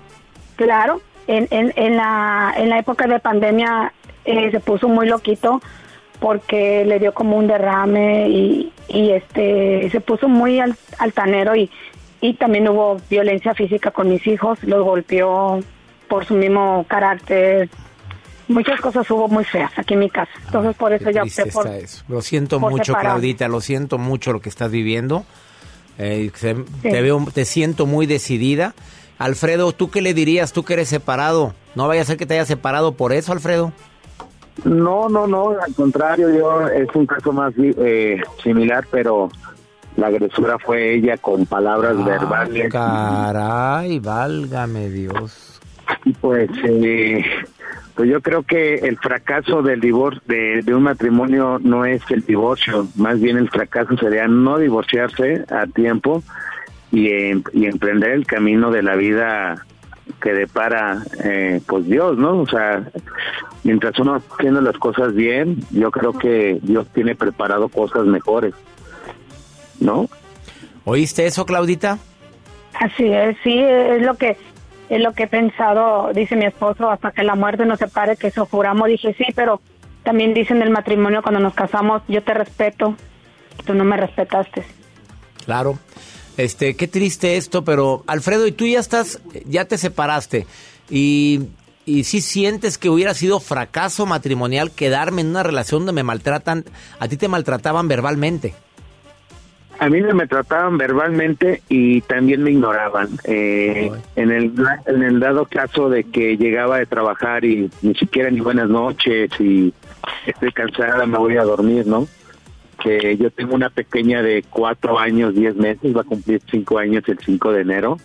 Claro, 0.56 1.00
en, 1.26 1.46
en, 1.50 1.72
en, 1.76 1.96
la, 1.96 2.54
en 2.56 2.68
la 2.70 2.78
época 2.78 3.06
de 3.06 3.18
pandemia 3.20 3.92
eh, 4.24 4.50
se 4.50 4.60
puso 4.60 4.88
muy 4.88 5.06
loquito 5.08 5.60
porque 6.20 6.84
le 6.84 6.98
dio 6.98 7.12
como 7.14 7.36
un 7.36 7.46
derrame 7.46 8.28
y, 8.28 8.72
y 8.88 9.10
este 9.10 9.88
se 9.90 10.00
puso 10.00 10.28
muy 10.28 10.60
al- 10.60 10.76
altanero 10.98 11.54
y, 11.56 11.70
y 12.20 12.34
también 12.34 12.68
hubo 12.68 12.96
violencia 13.10 13.54
física 13.54 13.90
con 13.90 14.08
mis 14.08 14.26
hijos, 14.26 14.58
los 14.62 14.84
golpeó 14.84 15.60
por 16.08 16.24
su 16.24 16.34
mismo 16.34 16.84
carácter. 16.88 17.68
Muchas 18.48 18.80
cosas 18.80 19.10
hubo 19.10 19.26
muy 19.28 19.44
feas 19.44 19.72
aquí 19.76 19.94
en 19.94 20.00
mi 20.00 20.10
casa. 20.10 20.30
Entonces 20.44 20.76
por 20.76 20.92
eso 20.92 21.10
ya 21.10 21.22
opté 21.24 21.46
por... 21.46 21.66
eso. 21.66 22.04
Lo 22.08 22.22
siento 22.22 22.60
por 22.60 22.70
mucho. 22.70 22.94
Claudita, 22.94 23.48
lo 23.48 23.60
siento 23.60 23.98
mucho 23.98 24.32
lo 24.32 24.40
que 24.40 24.48
estás 24.48 24.70
viviendo. 24.70 25.24
Eh, 25.98 26.30
se- 26.34 26.54
te 26.82 27.02
veo, 27.02 27.24
te 27.32 27.44
siento 27.44 27.86
muy 27.86 28.06
decidida. 28.06 28.74
Alfredo, 29.18 29.72
¿tú 29.72 29.90
qué 29.90 30.02
le 30.02 30.14
dirías? 30.14 30.52
Tú 30.52 30.62
que 30.62 30.74
eres 30.74 30.88
separado. 30.88 31.54
No 31.74 31.88
vaya 31.88 32.02
a 32.02 32.04
ser 32.04 32.16
que 32.18 32.26
te 32.26 32.34
hayas 32.34 32.48
separado 32.48 32.92
por 32.92 33.12
eso, 33.12 33.32
Alfredo. 33.32 33.72
No, 34.64 35.08
no, 35.08 35.26
no, 35.26 35.50
al 35.50 35.74
contrario, 35.74 36.30
yo 36.34 36.68
es 36.68 36.88
un 36.94 37.04
caso 37.06 37.32
más 37.32 37.52
eh, 37.58 38.20
similar, 38.42 38.86
pero 38.90 39.28
la 39.96 40.06
agresora 40.06 40.58
fue 40.58 40.94
ella 40.94 41.16
con 41.18 41.44
palabras 41.46 42.02
verbales. 42.02 42.70
Ah, 42.74 43.30
Caray, 43.32 43.98
válgame 43.98 44.88
Dios. 44.88 45.45
Y 46.04 46.12
pues, 46.14 46.50
eh, 46.64 47.24
pues 47.94 48.08
yo 48.08 48.20
creo 48.20 48.42
que 48.42 48.74
el 48.76 48.96
fracaso 48.98 49.62
del 49.62 49.80
divorcio 49.80 50.22
de, 50.26 50.62
de 50.62 50.74
un 50.74 50.82
matrimonio 50.82 51.58
no 51.62 51.84
es 51.84 52.02
el 52.10 52.22
divorcio, 52.24 52.86
más 52.96 53.20
bien 53.20 53.36
el 53.36 53.48
fracaso 53.50 53.96
sería 53.96 54.28
no 54.28 54.58
divorciarse 54.58 55.44
a 55.50 55.66
tiempo 55.66 56.22
y, 56.92 57.10
em- 57.10 57.42
y 57.52 57.66
emprender 57.66 58.10
el 58.10 58.26
camino 58.26 58.70
de 58.70 58.82
la 58.82 58.96
vida 58.96 59.64
que 60.20 60.32
depara 60.32 61.02
eh, 61.24 61.60
pues 61.66 61.86
Dios, 61.86 62.16
¿no? 62.16 62.38
O 62.38 62.46
sea, 62.46 62.84
mientras 63.64 63.98
uno 63.98 64.14
haciendo 64.14 64.60
las 64.60 64.76
cosas 64.78 65.14
bien, 65.14 65.58
yo 65.70 65.90
creo 65.90 66.12
que 66.12 66.58
Dios 66.62 66.86
tiene 66.94 67.14
preparado 67.16 67.68
cosas 67.68 68.04
mejores, 68.06 68.54
¿no? 69.80 70.08
¿Oíste 70.84 71.26
eso, 71.26 71.44
Claudita? 71.44 71.98
Así 72.78 73.06
es, 73.06 73.36
sí, 73.42 73.58
es 73.58 74.02
lo 74.02 74.14
que 74.14 74.36
es 74.88 75.00
lo 75.00 75.12
que 75.12 75.24
he 75.24 75.26
pensado, 75.28 76.12
dice 76.12 76.36
mi 76.36 76.44
esposo, 76.44 76.90
hasta 76.90 77.10
que 77.10 77.22
la 77.22 77.34
muerte 77.34 77.66
nos 77.66 77.78
separe, 77.78 78.16
que 78.16 78.28
eso 78.28 78.46
juramos. 78.46 78.88
Dije, 78.88 79.14
sí, 79.14 79.26
pero 79.34 79.60
también 80.02 80.34
dicen 80.34 80.58
del 80.58 80.70
matrimonio 80.70 81.22
cuando 81.22 81.40
nos 81.40 81.54
casamos, 81.54 82.02
yo 82.08 82.22
te 82.22 82.34
respeto, 82.34 82.96
tú 83.64 83.74
no 83.74 83.84
me 83.84 83.96
respetaste. 83.96 84.64
Claro. 85.44 85.78
Este, 86.36 86.76
qué 86.76 86.86
triste 86.86 87.36
esto, 87.36 87.64
pero 87.64 88.04
Alfredo, 88.06 88.46
y 88.46 88.52
tú 88.52 88.66
ya 88.66 88.78
estás, 88.78 89.20
ya 89.46 89.64
te 89.64 89.78
separaste 89.78 90.46
y 90.90 91.48
y 91.86 92.02
si 92.02 92.20
sientes 92.20 92.78
que 92.78 92.90
hubiera 92.90 93.14
sido 93.14 93.38
fracaso 93.38 94.06
matrimonial 94.06 94.72
quedarme 94.72 95.20
en 95.20 95.28
una 95.28 95.44
relación 95.44 95.80
donde 95.82 95.92
me 95.92 96.02
maltratan, 96.02 96.64
a 96.98 97.06
ti 97.06 97.16
te 97.16 97.28
maltrataban 97.28 97.86
verbalmente. 97.86 98.54
A 99.78 99.90
mí 99.90 100.00
me 100.00 100.26
trataban 100.26 100.78
verbalmente 100.78 101.62
y 101.68 102.00
también 102.02 102.42
me 102.42 102.50
ignoraban. 102.50 103.08
Eh, 103.24 103.90
en, 104.16 104.30
el, 104.30 104.52
en 104.86 105.02
el 105.02 105.20
dado 105.20 105.44
caso 105.46 105.90
de 105.90 106.04
que 106.04 106.36
llegaba 106.36 106.78
de 106.78 106.86
trabajar 106.86 107.44
y 107.44 107.70
ni 107.82 107.94
siquiera 107.94 108.30
ni 108.30 108.40
buenas 108.40 108.68
noches 108.68 109.30
y 109.38 109.74
estoy 110.26 110.52
cansada, 110.52 111.04
me 111.04 111.18
voy 111.18 111.36
a 111.36 111.44
dormir, 111.44 111.86
¿no? 111.86 112.08
Que 112.82 113.16
yo 113.18 113.30
tengo 113.30 113.54
una 113.54 113.68
pequeña 113.68 114.22
de 114.22 114.44
cuatro 114.48 114.98
años, 114.98 115.34
diez 115.34 115.54
meses, 115.56 115.94
va 115.94 116.00
a 116.00 116.04
cumplir 116.04 116.40
cinco 116.50 116.78
años 116.78 117.04
el 117.06 117.18
5 117.18 117.52
de 117.52 117.60
enero. 117.60 117.98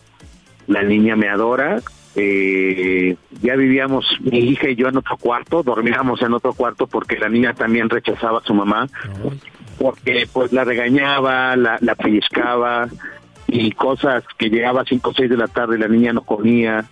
La 0.68 0.84
niña 0.84 1.16
me 1.16 1.30
adora. 1.30 1.82
Eh, 2.16 3.16
ya 3.42 3.56
vivíamos 3.56 4.06
mi 4.20 4.40
hija 4.40 4.68
y 4.70 4.76
yo 4.76 4.90
en 4.90 4.98
otro 4.98 5.16
cuarto, 5.16 5.64
dormíamos 5.64 6.22
en 6.22 6.34
otro 6.34 6.52
cuarto 6.52 6.86
porque 6.86 7.18
la 7.18 7.30
niña 7.30 7.54
también 7.54 7.90
rechazaba 7.90 8.40
a 8.40 8.44
su 8.44 8.54
mamá 8.54 8.90
porque 9.78 10.28
pues 10.32 10.52
la 10.52 10.64
regañaba, 10.64 11.56
la, 11.56 11.78
la 11.82 11.96
pellizcaba 11.96 12.88
y 13.48 13.72
cosas 13.72 14.24
que 14.38 14.50
llegaba 14.50 14.82
a 14.82 14.86
5 14.86 15.10
o 15.10 15.14
6 15.14 15.30
de 15.30 15.38
la 15.38 15.48
tarde 15.48 15.76
y 15.76 15.80
la 15.80 15.88
niña 15.88 16.14
no 16.14 16.22
comía. 16.22 16.86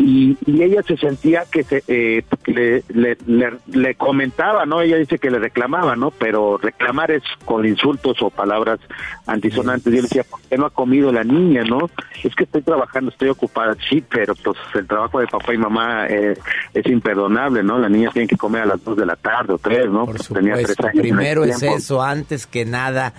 Y, 0.00 0.38
y 0.46 0.62
ella 0.62 0.80
se 0.84 0.96
sentía 0.96 1.44
que, 1.50 1.64
se, 1.64 1.82
eh, 1.88 2.22
le, 2.46 2.84
le, 2.88 3.16
le- 3.26 3.58
le 3.66 3.94
comentaba, 3.96 4.64
¿no? 4.64 4.80
Ella 4.80 4.96
dice 4.96 5.18
que 5.18 5.28
le 5.28 5.40
reclamaba, 5.40 5.96
¿no? 5.96 6.12
Pero 6.12 6.56
reclamar 6.56 7.10
es 7.10 7.22
con 7.44 7.66
insultos 7.66 8.22
o 8.22 8.30
palabras 8.30 8.78
antisonantes. 9.26 9.86
Yo 9.92 9.96
le 9.96 10.02
decía, 10.02 10.22
¿por 10.22 10.40
qué 10.42 10.56
no 10.56 10.66
ha 10.66 10.70
comido 10.70 11.10
la 11.10 11.24
niña, 11.24 11.64
no? 11.64 11.90
Es 12.22 12.32
que 12.36 12.44
estoy 12.44 12.62
trabajando, 12.62 13.10
estoy 13.10 13.28
ocupada. 13.28 13.76
Sí, 13.90 14.02
pero 14.08 14.34
pues 14.36 14.56
el 14.76 14.86
trabajo 14.86 15.18
de 15.18 15.26
papá 15.26 15.52
y 15.52 15.58
mamá 15.58 16.06
eh, 16.08 16.38
es 16.74 16.86
imperdonable, 16.86 17.64
¿no? 17.64 17.78
La 17.78 17.88
niña 17.88 18.10
tiene 18.12 18.28
que 18.28 18.36
comer 18.36 18.62
a 18.62 18.66
las 18.66 18.84
2 18.84 18.96
de 18.98 19.04
la 19.06 19.16
tarde 19.16 19.54
o 19.54 19.58
3, 19.58 19.90
¿no? 19.90 20.06
Por 20.06 20.16
Tenía 20.20 20.54
tres 20.54 20.78
años 20.78 20.92
primero 21.02 21.44
es 21.44 21.58
tiempo. 21.58 21.76
eso, 21.76 22.02
antes 22.02 22.46
que 22.46 22.64
nada. 22.64 23.14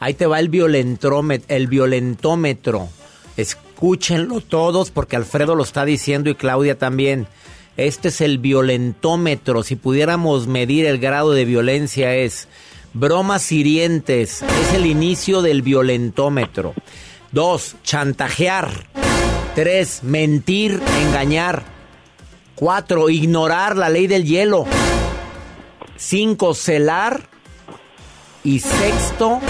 Ahí 0.00 0.14
te 0.14 0.26
va 0.26 0.40
el 0.40 0.48
violentómetro, 0.48 1.46
el 1.54 1.68
violentómetro. 1.68 2.88
Escúchenlo 3.84 4.40
todos 4.40 4.90
porque 4.90 5.14
Alfredo 5.14 5.54
lo 5.54 5.62
está 5.62 5.84
diciendo 5.84 6.30
y 6.30 6.34
Claudia 6.34 6.78
también. 6.78 7.26
Este 7.76 8.08
es 8.08 8.22
el 8.22 8.38
violentómetro. 8.38 9.62
Si 9.62 9.76
pudiéramos 9.76 10.46
medir 10.46 10.86
el 10.86 10.96
grado 10.98 11.32
de 11.32 11.44
violencia 11.44 12.14
es 12.14 12.48
bromas 12.94 13.52
hirientes. 13.52 14.40
Es 14.40 14.72
el 14.72 14.86
inicio 14.86 15.42
del 15.42 15.60
violentómetro. 15.60 16.72
Dos, 17.30 17.76
chantajear. 17.84 18.70
Tres, 19.54 20.02
mentir, 20.02 20.80
engañar. 21.02 21.64
Cuatro, 22.54 23.10
ignorar 23.10 23.76
la 23.76 23.90
ley 23.90 24.06
del 24.06 24.24
hielo. 24.24 24.64
Cinco, 25.98 26.54
celar. 26.54 27.28
Y 28.44 28.60
sexto, 28.60 29.40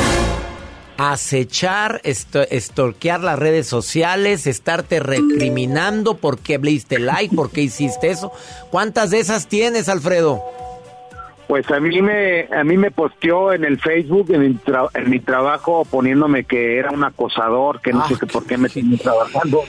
acechar, 0.97 2.01
esto- 2.05 2.43
estorquear 2.51 3.21
las 3.21 3.39
redes 3.39 3.67
sociales, 3.67 4.47
estarte 4.47 5.01
recriminando 5.01 6.17
por 6.17 6.39
qué 6.39 6.59
le 6.59 6.71
diste 6.71 6.99
like, 6.99 7.35
por 7.35 7.51
qué 7.51 7.63
hiciste 7.63 8.11
eso. 8.11 8.33
¿Cuántas 8.71 9.11
de 9.11 9.21
esas 9.21 9.47
tienes, 9.49 9.89
Alfredo? 9.89 10.43
Pues 11.47 11.71
a 11.71 11.79
mí 11.79 12.01
me 12.01 12.49
a 12.55 12.65
mí 12.65 12.77
me 12.79 12.91
posteó 12.91 13.53
en 13.53 13.65
el 13.65 13.79
Facebook 13.79 14.31
en 14.31 14.41
mi, 14.41 14.49
tra- 14.55 14.89
en 14.95 15.11
mi 15.11 15.21
trabajo 15.21 15.85
poniéndome 15.85 16.45
que 16.45 16.79
era 16.79 16.91
un 16.91 17.05
acosador, 17.05 17.81
que 17.83 17.93
no 17.93 18.01
Ah, 18.03 18.09
sé 18.09 18.15
qué 18.19 18.27
por 18.27 18.47
qué 18.47 18.57
me 18.57 18.69
tenía 18.71 18.97
trabajando. 18.99 19.63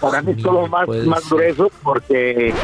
Para 0.00 0.22
mí 0.22 0.32
es 0.36 0.42
todo 0.42 0.66
más 0.68 0.86
más 1.06 1.28
grueso 1.28 1.70
porque 1.82 2.54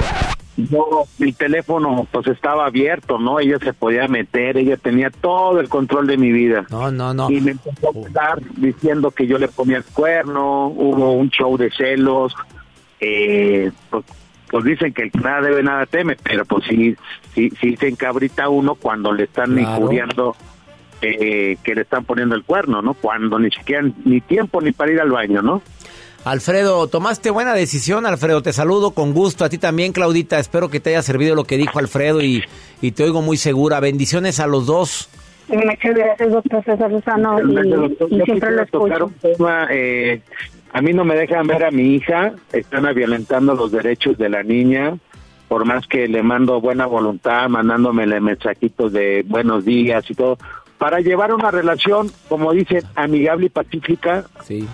yo 0.56 1.04
mi 1.18 1.32
teléfono 1.32 2.06
pues 2.10 2.26
estaba 2.26 2.66
abierto, 2.66 3.18
¿no? 3.18 3.40
Ella 3.40 3.58
se 3.58 3.72
podía 3.72 4.06
meter, 4.08 4.56
ella 4.58 4.76
tenía 4.76 5.10
todo 5.10 5.60
el 5.60 5.68
control 5.68 6.06
de 6.06 6.16
mi 6.18 6.30
vida. 6.32 6.66
No, 6.70 6.90
no, 6.90 7.14
no. 7.14 7.30
Y 7.30 7.40
me 7.40 7.52
empezó 7.52 7.86
a 7.88 8.06
hablar 8.06 8.38
diciendo 8.56 9.10
que 9.10 9.26
yo 9.26 9.38
le 9.38 9.48
ponía 9.48 9.78
el 9.78 9.84
cuerno, 9.84 10.66
hubo 10.68 11.12
un 11.12 11.30
show 11.30 11.56
de 11.56 11.70
celos, 11.70 12.34
eh, 13.00 13.70
pues, 13.90 14.04
pues 14.50 14.64
dicen 14.64 14.92
que 14.92 15.04
el 15.04 15.10
que 15.12 15.18
nada 15.20 15.40
debe, 15.40 15.62
nada 15.62 15.86
teme, 15.86 16.16
pero 16.22 16.44
pues 16.44 16.64
sí, 16.68 16.94
sí, 17.34 17.50
sí 17.60 17.76
se 17.76 17.88
encabrita 17.88 18.48
uno 18.50 18.74
cuando 18.74 19.12
le 19.12 19.24
están 19.24 19.54
Claro. 19.56 19.76
injuriando 19.76 20.36
eh, 21.00 21.56
que 21.64 21.74
le 21.74 21.80
están 21.80 22.04
poniendo 22.04 22.34
el 22.36 22.44
cuerno, 22.44 22.80
¿no? 22.82 22.94
Cuando 22.94 23.38
ni 23.38 23.50
siquiera 23.50 23.82
ni 24.04 24.20
tiempo 24.20 24.60
ni 24.60 24.72
para 24.72 24.92
ir 24.92 25.00
al 25.00 25.10
baño, 25.10 25.42
¿no? 25.42 25.62
Alfredo, 26.24 26.86
tomaste 26.86 27.30
buena 27.30 27.52
decisión, 27.52 28.06
Alfredo. 28.06 28.42
Te 28.42 28.52
saludo 28.52 28.92
con 28.92 29.12
gusto. 29.12 29.44
A 29.44 29.48
ti 29.48 29.58
también, 29.58 29.92
Claudita. 29.92 30.38
Espero 30.38 30.68
que 30.68 30.78
te 30.78 30.90
haya 30.90 31.02
servido 31.02 31.34
lo 31.34 31.44
que 31.44 31.56
dijo 31.56 31.78
Alfredo 31.78 32.22
y, 32.22 32.44
y 32.80 32.92
te 32.92 33.02
oigo 33.02 33.22
muy 33.22 33.36
segura. 33.36 33.80
Bendiciones 33.80 34.38
a 34.38 34.46
los 34.46 34.66
dos. 34.66 35.08
Muchas 35.48 35.94
gracias, 35.94 36.30
doctor 36.30 36.64
César 36.64 36.90
Lozano, 36.90 37.38
y, 37.40 38.20
siempre 38.22 38.52
lo 38.52 38.62
escucho. 38.62 39.06
un 39.06 39.12
tema, 39.14 39.66
eh, 39.70 40.22
a 40.72 40.80
mí 40.80 40.92
no 40.92 41.04
me 41.04 41.14
dejan 41.14 41.46
ver 41.46 41.64
a 41.64 41.70
mi 41.70 41.96
hija, 41.96 42.32
están 42.52 42.94
violentando 42.94 43.54
los 43.54 43.70
derechos 43.70 44.16
de 44.16 44.28
la 44.28 44.42
niña. 44.42 44.96
por 45.48 45.66
más 45.66 45.86
que 45.86 46.08
le 46.08 46.22
mando 46.22 46.62
buena 46.62 46.86
voluntad, 46.86 47.46
mandándome 47.50 48.06
mensajitos 48.06 48.90
de 48.90 49.22
buenos 49.26 49.66
días 49.66 50.10
y 50.10 50.14
todo, 50.14 50.38
para 50.82 50.98
llevar 50.98 51.32
una 51.32 51.52
relación, 51.52 52.10
como 52.28 52.50
dicen, 52.50 52.82
amigable 52.96 53.46
y 53.46 53.48
pacífica 53.50 54.24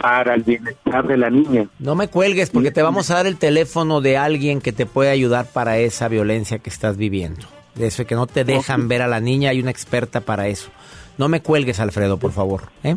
para 0.00 0.36
el 0.36 0.42
bienestar 0.42 1.06
de 1.06 1.18
la 1.18 1.28
niña. 1.28 1.68
No 1.78 1.94
me 1.96 2.08
cuelgues 2.08 2.48
porque 2.48 2.70
te 2.70 2.80
vamos 2.80 3.10
a 3.10 3.16
dar 3.16 3.26
el 3.26 3.36
teléfono 3.36 4.00
de 4.00 4.16
alguien 4.16 4.62
que 4.62 4.72
te 4.72 4.86
puede 4.86 5.10
ayudar 5.10 5.44
para 5.52 5.76
esa 5.76 6.08
violencia 6.08 6.60
que 6.60 6.70
estás 6.70 6.96
viviendo. 6.96 7.46
De 7.74 7.88
eso 7.88 8.06
que 8.06 8.14
no 8.14 8.26
te 8.26 8.44
dejan 8.44 8.88
ver 8.88 9.02
a 9.02 9.06
la 9.06 9.20
niña, 9.20 9.50
hay 9.50 9.60
una 9.60 9.70
experta 9.70 10.22
para 10.22 10.48
eso. 10.48 10.70
No 11.18 11.28
me 11.28 11.42
cuelgues, 11.42 11.78
Alfredo, 11.78 12.16
por 12.16 12.32
favor. 12.32 12.62
¿eh? 12.84 12.96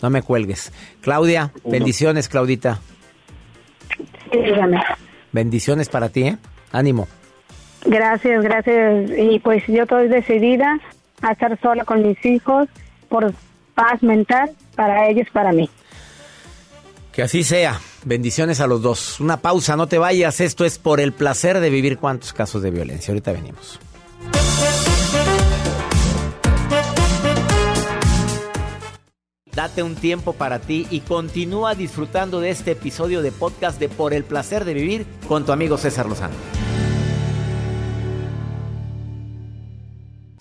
No 0.00 0.08
me 0.08 0.22
cuelgues. 0.22 0.72
Claudia, 1.02 1.52
bendiciones, 1.66 2.30
Claudita. 2.30 2.80
Bendiciones 5.30 5.90
para 5.90 6.08
ti, 6.08 6.22
¿eh? 6.22 6.38
Ánimo. 6.72 7.06
Gracias, 7.84 8.42
gracias. 8.44 9.10
Y 9.10 9.38
pues 9.40 9.62
yo 9.66 9.82
estoy 9.82 10.08
decidida 10.08 10.80
a 11.22 11.32
estar 11.32 11.58
sola 11.60 11.84
con 11.84 12.02
mis 12.02 12.24
hijos 12.24 12.68
por 13.08 13.32
paz 13.74 14.02
mental 14.02 14.50
para 14.74 15.08
ellos, 15.08 15.26
para 15.32 15.52
mí. 15.52 15.68
Que 17.12 17.22
así 17.22 17.44
sea. 17.44 17.80
Bendiciones 18.04 18.60
a 18.60 18.66
los 18.66 18.82
dos. 18.82 19.20
Una 19.20 19.38
pausa, 19.38 19.76
no 19.76 19.86
te 19.86 19.98
vayas. 19.98 20.40
Esto 20.40 20.64
es 20.64 20.78
por 20.78 21.00
el 21.00 21.12
placer 21.12 21.60
de 21.60 21.70
vivir 21.70 21.98
cuántos 21.98 22.32
casos 22.32 22.62
de 22.62 22.70
violencia. 22.70 23.12
Ahorita 23.12 23.32
venimos. 23.32 23.78
Date 29.52 29.82
un 29.82 29.96
tiempo 29.96 30.32
para 30.32 30.60
ti 30.60 30.86
y 30.90 31.00
continúa 31.00 31.74
disfrutando 31.74 32.40
de 32.40 32.50
este 32.50 32.70
episodio 32.70 33.20
de 33.20 33.32
podcast 33.32 33.80
de 33.80 33.88
Por 33.88 34.14
el 34.14 34.24
placer 34.24 34.64
de 34.64 34.74
vivir 34.74 35.06
con 35.26 35.44
tu 35.44 35.52
amigo 35.52 35.76
César 35.76 36.06
Lozano. 36.06 36.34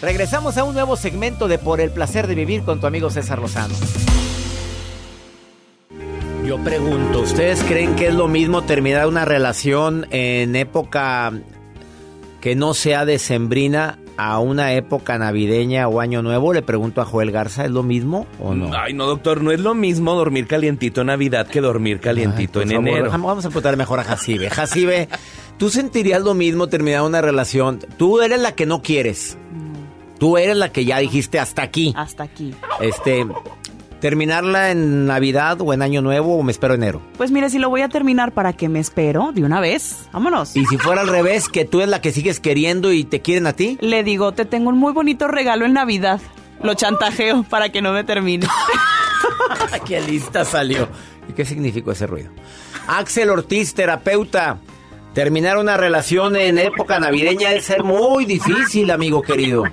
Regresamos 0.00 0.56
a 0.56 0.64
un 0.64 0.74
nuevo 0.74 0.96
segmento 0.96 1.48
de 1.48 1.58
Por 1.58 1.80
el 1.80 1.90
placer 1.90 2.28
de 2.28 2.36
vivir 2.36 2.62
con 2.62 2.80
tu 2.80 2.86
amigo 2.86 3.10
César 3.10 3.40
Lozano. 3.40 3.74
Yo 6.46 6.56
pregunto, 6.62 7.20
¿ustedes 7.20 7.62
creen 7.64 7.96
que 7.96 8.06
es 8.06 8.14
lo 8.14 8.28
mismo 8.28 8.62
terminar 8.62 9.08
una 9.08 9.24
relación 9.24 10.06
en 10.10 10.54
época 10.54 11.32
que 12.40 12.54
no 12.54 12.74
sea 12.74 13.04
decembrina 13.04 13.98
a 14.16 14.38
una 14.38 14.72
época 14.72 15.18
navideña 15.18 15.88
o 15.88 16.00
año 16.00 16.22
nuevo? 16.22 16.54
Le 16.54 16.62
pregunto 16.62 17.00
a 17.00 17.04
Joel 17.04 17.32
Garza, 17.32 17.64
¿es 17.64 17.70
lo 17.72 17.82
mismo 17.82 18.26
o 18.40 18.54
no? 18.54 18.70
Ay, 18.72 18.94
no, 18.94 19.04
doctor, 19.06 19.42
no 19.42 19.50
es 19.50 19.58
lo 19.58 19.74
mismo 19.74 20.14
dormir 20.14 20.46
calientito 20.46 21.00
en 21.00 21.08
Navidad 21.08 21.48
que 21.48 21.60
dormir 21.60 21.98
calientito 21.98 22.62
en 22.62 22.70
enero. 22.70 23.10
Vamos 23.10 23.44
a 23.44 23.48
preguntar 23.48 23.76
mejor 23.76 23.98
a 23.98 24.04
Jacibe. 24.04 24.48
Jacibe, 24.48 25.08
¿tú 25.58 25.70
sentirías 25.70 26.22
lo 26.22 26.34
mismo 26.34 26.68
terminar 26.68 27.02
una 27.02 27.20
relación? 27.20 27.80
Tú 27.98 28.22
eres 28.22 28.40
la 28.40 28.52
que 28.52 28.64
no 28.64 28.80
quieres. 28.80 29.36
Tú 30.18 30.36
eres 30.36 30.56
la 30.56 30.72
que 30.72 30.84
ya 30.84 30.98
dijiste 30.98 31.38
hasta 31.38 31.62
aquí. 31.62 31.94
Hasta 31.96 32.24
aquí. 32.24 32.54
Este, 32.80 33.26
¿terminarla 34.00 34.70
en 34.70 35.06
Navidad 35.06 35.60
o 35.60 35.72
en 35.72 35.82
Año 35.82 36.02
Nuevo 36.02 36.36
o 36.36 36.42
me 36.42 36.52
espero 36.52 36.74
enero? 36.74 37.00
Pues 37.16 37.30
mire, 37.30 37.50
si 37.50 37.58
lo 37.58 37.70
voy 37.70 37.82
a 37.82 37.88
terminar, 37.88 38.32
¿para 38.32 38.52
qué 38.52 38.68
me 38.68 38.80
espero? 38.80 39.30
De 39.32 39.44
una 39.44 39.60
vez. 39.60 40.08
Vámonos. 40.12 40.56
¿Y 40.56 40.64
si 40.66 40.76
fuera 40.76 41.02
al 41.02 41.08
revés, 41.08 41.48
que 41.48 41.64
tú 41.64 41.78
eres 41.78 41.90
la 41.90 42.00
que 42.00 42.12
sigues 42.12 42.40
queriendo 42.40 42.92
y 42.92 43.04
te 43.04 43.20
quieren 43.20 43.46
a 43.46 43.52
ti? 43.52 43.78
Le 43.80 44.02
digo, 44.02 44.32
te 44.32 44.44
tengo 44.44 44.70
un 44.70 44.78
muy 44.78 44.92
bonito 44.92 45.28
regalo 45.28 45.64
en 45.66 45.74
Navidad. 45.74 46.20
Lo 46.62 46.74
chantajeo 46.74 47.44
para 47.44 47.70
que 47.70 47.80
no 47.80 47.92
me 47.92 48.02
termine. 48.02 48.46
¡Qué 49.86 50.00
lista 50.00 50.44
salió! 50.44 50.88
¿Y 51.28 51.32
qué 51.32 51.44
significó 51.44 51.92
ese 51.92 52.06
ruido? 52.06 52.30
Axel 52.88 53.30
Ortiz, 53.30 53.74
terapeuta. 53.74 54.58
Terminar 55.18 55.58
una 55.58 55.76
relación 55.76 56.36
en 56.36 56.58
época 56.58 57.00
navideña 57.00 57.50
es 57.50 57.76
muy 57.82 58.24
difícil, 58.24 58.88
amigo 58.92 59.20
querido. 59.20 59.64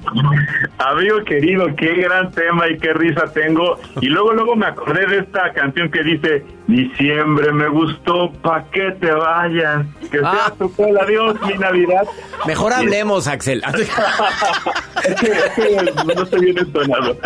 Amigo 0.80 1.24
querido, 1.24 1.68
qué 1.76 1.94
gran 2.02 2.32
tema 2.32 2.68
y 2.68 2.80
qué 2.80 2.92
risa 2.94 3.32
tengo. 3.32 3.78
Y 4.02 4.08
luego, 4.08 4.34
luego 4.34 4.56
me 4.56 4.66
acordé 4.66 5.06
de 5.06 5.20
esta 5.20 5.54
canción 5.54 5.92
que 5.92 6.02
dice, 6.02 6.44
diciembre 6.68 7.52
me 7.52 7.68
gustó, 7.68 8.32
pa' 8.42 8.66
que 8.72 8.92
te 9.00 9.12
vayas, 9.12 9.86
que 10.12 10.20
sea 10.20 10.48
ah. 10.48 10.54
tu 10.58 10.72
cola, 10.74 11.02
adiós, 11.04 11.36
mi 11.46 11.54
Navidad. 11.58 12.04
Mejor 12.48 12.74
hablemos, 12.74 13.28
Axel. 13.28 13.62
es 15.04 15.16
que, 15.16 16.16
no 16.16 16.24
estoy 16.24 16.42
bien 16.42 16.58
entonado. 16.58 17.18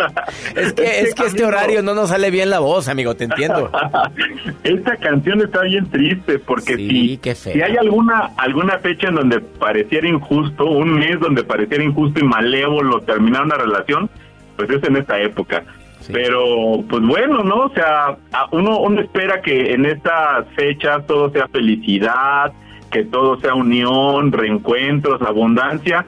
Es 0.54 0.72
que, 0.72 1.00
es 1.00 1.14
que 1.14 1.26
este 1.26 1.44
horario 1.44 1.82
no 1.82 1.94
nos 1.94 2.10
sale 2.10 2.30
bien 2.30 2.50
la 2.50 2.58
voz, 2.58 2.88
amigo, 2.88 3.14
te 3.16 3.24
entiendo. 3.24 3.70
Esta 4.64 4.96
canción 4.96 5.40
está 5.40 5.62
bien 5.62 5.90
triste 5.90 6.38
porque 6.38 6.76
si, 6.76 7.20
si 7.34 7.62
hay 7.62 7.76
alguna, 7.76 8.30
alguna 8.36 8.78
fecha 8.78 9.08
en 9.08 9.14
donde 9.14 9.40
pareciera 9.40 10.06
injusto, 10.06 10.66
un 10.66 10.98
mes 10.98 11.18
donde 11.20 11.44
pareciera 11.44 11.82
injusto 11.82 12.20
y 12.20 12.24
malévolo 12.24 13.00
terminar 13.00 13.44
una 13.44 13.56
relación, 13.56 14.10
pues 14.56 14.70
es 14.70 14.82
en 14.84 14.96
esta 14.96 15.18
época. 15.18 15.64
Pero, 16.12 16.82
pues 16.88 17.02
bueno, 17.02 17.42
¿no? 17.42 17.66
O 17.66 17.70
sea, 17.74 18.16
uno, 18.52 18.80
uno 18.80 19.00
espera 19.00 19.40
que 19.42 19.72
en 19.72 19.86
estas 19.86 20.46
fechas 20.56 21.06
todo 21.06 21.30
sea 21.30 21.48
felicidad, 21.48 22.52
que 22.90 23.04
todo 23.04 23.38
sea 23.40 23.54
unión, 23.54 24.32
reencuentros, 24.32 25.22
abundancia, 25.22 26.04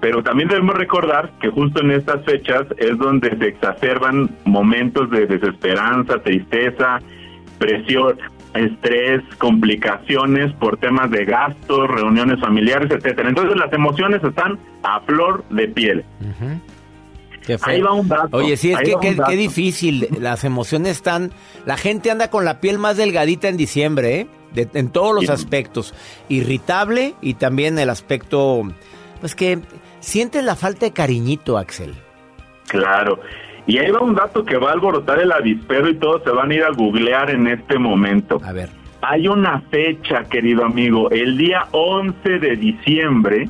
pero 0.00 0.22
también 0.22 0.48
debemos 0.48 0.76
recordar 0.76 1.32
que 1.40 1.48
justo 1.48 1.80
en 1.80 1.90
estas 1.90 2.24
fechas 2.24 2.66
es 2.76 2.98
donde 2.98 3.36
se 3.36 3.48
exacerban 3.48 4.30
momentos 4.44 5.10
de 5.10 5.26
desesperanza, 5.26 6.18
tristeza, 6.18 7.00
presión, 7.58 8.18
estrés, 8.54 9.22
complicaciones 9.38 10.52
por 10.54 10.76
temas 10.78 11.10
de 11.10 11.24
gastos, 11.24 11.88
reuniones 11.88 12.40
familiares, 12.40 12.90
etcétera. 12.90 13.28
Entonces 13.28 13.56
las 13.56 13.72
emociones 13.72 14.22
están 14.22 14.58
a 14.82 15.00
flor 15.00 15.44
de 15.50 15.68
piel. 15.68 16.04
Ahí 17.62 17.80
va 17.80 17.92
un 17.92 18.08
dato. 18.08 18.36
Oye, 18.36 18.56
sí, 18.56 18.72
es 18.72 18.80
que 18.80 18.96
qué, 19.00 19.36
difícil. 19.36 20.08
Las 20.20 20.44
emociones 20.44 20.92
están. 20.92 21.32
La 21.64 21.76
gente 21.76 22.10
anda 22.10 22.30
con 22.30 22.44
la 22.44 22.60
piel 22.60 22.78
más 22.78 22.96
delgadita 22.96 23.48
en 23.48 23.56
diciembre, 23.56 24.20
¿eh? 24.20 24.68
en 24.74 24.90
todos 24.90 25.14
los 25.14 25.30
aspectos. 25.30 25.94
Irritable 26.28 27.14
y 27.20 27.34
también 27.34 27.78
el 27.78 27.90
aspecto. 27.90 28.62
Pues 29.20 29.34
que 29.34 29.60
sientes 30.00 30.44
la 30.44 30.56
falta 30.56 30.86
de 30.86 30.92
cariñito, 30.92 31.58
Axel. 31.58 31.94
Claro. 32.68 33.20
Y 33.66 33.78
ahí 33.78 33.90
va 33.90 34.00
un 34.00 34.14
dato 34.14 34.44
que 34.44 34.56
va 34.56 34.70
a 34.70 34.72
alborotar 34.74 35.18
el 35.18 35.32
avispero 35.32 35.88
y 35.88 35.96
todos 35.96 36.22
se 36.22 36.30
van 36.30 36.50
a 36.50 36.54
ir 36.54 36.62
a 36.62 36.70
googlear 36.70 37.30
en 37.30 37.48
este 37.48 37.78
momento. 37.78 38.40
A 38.44 38.52
ver. 38.52 38.70
Hay 39.02 39.28
una 39.28 39.60
fecha, 39.70 40.24
querido 40.24 40.64
amigo, 40.64 41.10
el 41.10 41.36
día 41.36 41.66
11 41.72 42.38
de 42.38 42.56
diciembre 42.56 43.48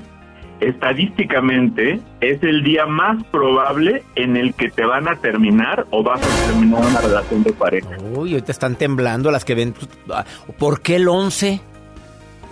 estadísticamente 0.61 2.01
es 2.21 2.43
el 2.43 2.63
día 2.63 2.87
más 2.87 3.23
probable 3.25 4.03
en 4.15 4.37
el 4.37 4.55
que 4.55 4.71
te 4.71 4.85
van 4.85 5.09
a 5.09 5.17
terminar 5.17 5.87
o 5.91 6.03
vas 6.03 6.21
a 6.23 6.47
terminar 6.47 6.85
una 6.85 7.01
relación 7.01 7.43
de 7.43 7.53
pareja. 7.53 7.89
Uy, 8.15 8.33
ahorita 8.33 8.53
están 8.53 8.77
temblando 8.77 9.31
las 9.31 9.45
que 9.45 9.55
ven. 9.55 9.75
Ah, 10.11 10.25
¿Por 10.59 10.81
qué 10.81 10.97
el 10.97 11.09
11? 11.09 11.61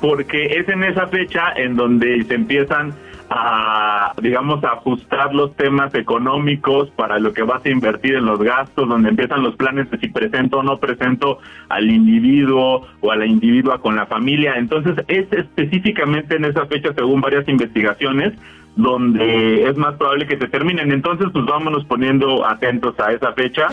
Porque 0.01 0.59
es 0.59 0.69
en 0.69 0.85
esa 0.85 1.07
fecha 1.07 1.53
en 1.57 1.77
donde 1.77 2.25
se 2.25 2.35
empiezan 2.35 2.95
a, 3.37 4.13
digamos, 4.23 4.63
a 4.63 4.75
ajustar 4.75 5.35
los 5.35 5.57
temas 5.57 5.93
económicos 5.95 6.89
para 6.91 7.19
lo 7.19 7.33
que 7.33 7.43
vas 7.43 7.65
a 7.65 7.69
invertir 7.69 8.15
en 8.15 8.27
los 8.27 8.39
gastos, 8.41 8.89
donde 8.89 9.09
empiezan 9.09 9.43
los 9.43 9.57
planes 9.57 9.91
de 9.91 9.99
si 9.99 10.09
presento 10.09 10.59
o 10.59 10.63
no 10.63 10.79
presento 10.79 11.39
al 11.69 11.91
individuo 11.91 12.87
o 13.01 13.11
a 13.11 13.17
la 13.17 13.27
individua 13.27 13.81
con 13.81 13.97
la 13.97 14.07
familia. 14.07 14.55
Entonces, 14.57 14.95
es 15.09 15.27
específicamente 15.33 16.37
en 16.37 16.45
esa 16.45 16.67
fecha, 16.67 16.95
según 16.95 17.21
varias 17.21 17.49
investigaciones, 17.49 18.35
donde 18.77 19.69
es 19.69 19.77
más 19.77 19.95
probable 19.97 20.27
que 20.27 20.39
se 20.39 20.47
terminen. 20.47 20.93
Entonces, 20.93 21.27
pues 21.33 21.45
vámonos 21.45 21.85
poniendo 21.87 22.47
atentos 22.47 22.95
a 23.01 23.13
esa 23.13 23.33
fecha 23.33 23.69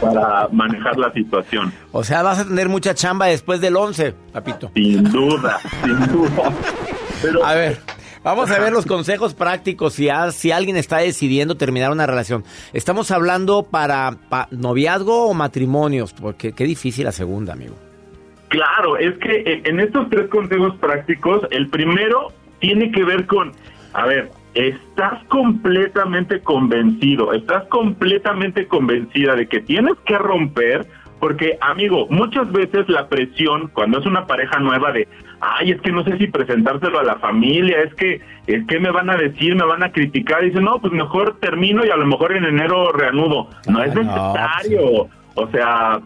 para 0.00 0.48
manejar 0.52 0.96
la 0.98 1.12
situación. 1.12 1.72
O 1.90 2.04
sea, 2.04 2.22
vas 2.22 2.40
a 2.40 2.44
tener 2.46 2.68
mucha 2.68 2.94
chamba 2.94 3.26
después 3.26 3.60
del 3.60 3.76
11, 3.76 4.14
papito. 4.32 4.70
Sin 4.74 5.04
duda, 5.04 5.58
sin 5.84 5.98
duda. 6.12 6.52
Pero, 7.22 7.44
a 7.44 7.54
ver, 7.54 7.78
Vamos 8.22 8.50
a 8.50 8.58
ver 8.58 8.72
los 8.72 8.84
consejos 8.84 9.34
prácticos 9.34 9.94
si, 9.94 10.08
si 10.32 10.52
alguien 10.52 10.76
está 10.76 10.98
decidiendo 10.98 11.56
terminar 11.56 11.90
una 11.90 12.06
relación. 12.06 12.44
Estamos 12.74 13.10
hablando 13.10 13.62
para, 13.62 14.16
noviazgo 14.50 15.26
o 15.26 15.34
matrimonios, 15.34 16.12
porque 16.12 16.52
qué 16.52 16.64
difícil 16.64 17.04
la 17.06 17.12
segunda, 17.12 17.54
amigo. 17.54 17.76
Claro, 18.48 18.98
es 18.98 19.16
que 19.18 19.62
en 19.64 19.80
estos 19.80 20.10
tres 20.10 20.28
consejos 20.28 20.76
prácticos, 20.76 21.46
el 21.50 21.68
primero 21.68 22.32
tiene 22.58 22.90
que 22.92 23.04
ver 23.04 23.26
con, 23.26 23.52
a 23.94 24.06
ver, 24.06 24.30
estás 24.54 25.24
completamente 25.28 26.40
convencido, 26.40 27.32
estás 27.32 27.64
completamente 27.68 28.66
convencida 28.66 29.36
de 29.36 29.46
que 29.46 29.60
tienes 29.60 29.94
que 30.04 30.18
romper, 30.18 30.86
porque 31.20 31.58
amigo, 31.60 32.06
muchas 32.08 32.50
veces 32.50 32.88
la 32.88 33.08
presión 33.08 33.68
cuando 33.68 33.98
es 33.98 34.06
una 34.06 34.26
pareja 34.26 34.58
nueva 34.58 34.90
de, 34.90 35.06
ay, 35.40 35.72
es 35.72 35.80
que 35.82 35.92
no 35.92 36.02
sé 36.02 36.16
si 36.16 36.26
presentárselo 36.26 36.98
a 36.98 37.04
la 37.04 37.16
familia, 37.16 37.82
es 37.82 37.94
que, 37.94 38.22
es 38.46 38.66
que 38.66 38.80
me 38.80 38.90
van 38.90 39.10
a 39.10 39.16
decir, 39.16 39.54
me 39.54 39.66
van 39.66 39.82
a 39.82 39.92
criticar, 39.92 40.42
y 40.42 40.46
dicen, 40.46 40.64
no, 40.64 40.80
pues 40.80 40.94
mejor 40.94 41.36
termino 41.38 41.84
y 41.84 41.90
a 41.90 41.96
lo 41.96 42.06
mejor 42.06 42.34
en 42.34 42.46
enero 42.46 42.90
reanudo. 42.92 43.50
No 43.68 43.82
es 43.82 43.94
necesario. 43.94 45.08
O 45.34 45.46
sea, 45.52 46.00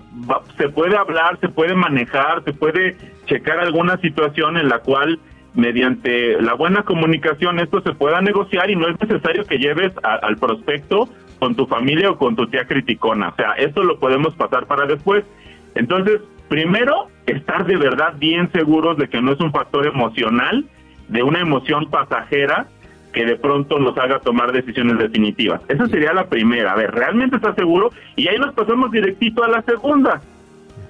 se 0.59 0.69
puede 0.69 0.97
hablar, 0.97 1.39
se 1.41 1.49
puede 1.49 1.75
manejar, 1.75 2.43
se 2.45 2.53
puede 2.53 2.97
checar 3.27 3.59
alguna 3.59 3.97
situación 3.99 4.59
en 4.59 4.69
la 4.69 4.81
cual 4.81 5.19
mediante 5.55 6.41
la 6.43 6.55
buena 6.55 6.83
comunicación 6.83 7.61
esto 7.61 7.81
se 7.81 7.93
pueda 7.93 8.21
negociar 8.21 8.71
y 8.71 8.77
no 8.77 8.89
es 8.89 9.01
necesario 9.01 9.45
que 9.47 9.59
lleves 9.59 9.93
al 10.03 10.37
prospecto 10.37 11.09
con 11.45 11.55
tu 11.55 11.67
familia 11.67 12.11
o 12.11 12.17
con 12.17 12.35
tu 12.35 12.47
tía 12.47 12.65
criticona. 12.67 13.29
O 13.29 13.37
sea, 13.37 13.53
esto 13.59 13.83
lo 13.83 13.99
podemos 13.99 14.35
pasar 14.35 14.65
para 14.65 14.87
después. 14.87 15.27
Entonces, 15.75 16.23
primero, 16.49 17.09
estar 17.27 17.67
de 17.67 17.77
verdad 17.77 18.15
bien 18.17 18.51
seguros 18.51 18.97
de 18.97 19.11
que 19.11 19.21
no 19.21 19.33
es 19.33 19.41
un 19.41 19.53
factor 19.53 19.87
emocional, 19.87 20.65
de 21.09 21.23
una 21.23 21.41
emoción 21.41 21.91
pasajera 21.91 22.67
que 23.13 23.27
de 23.27 23.37
pronto 23.37 23.79
nos 23.79 23.95
haga 23.99 24.21
tomar 24.21 24.53
decisiones 24.53 24.97
definitivas. 24.97 25.61
Esa 25.69 25.87
sería 25.89 26.15
la 26.15 26.31
primera. 26.31 26.73
A 26.73 26.77
ver, 26.77 26.95
¿realmente 26.95 27.37
estás 27.37 27.57
seguro? 27.57 27.91
Y 28.17 28.27
ahí 28.27 28.39
nos 28.39 28.55
pasamos 28.55 28.91
directito 28.91 29.45
a 29.45 29.49
la 29.49 29.61
segunda. 29.65 30.23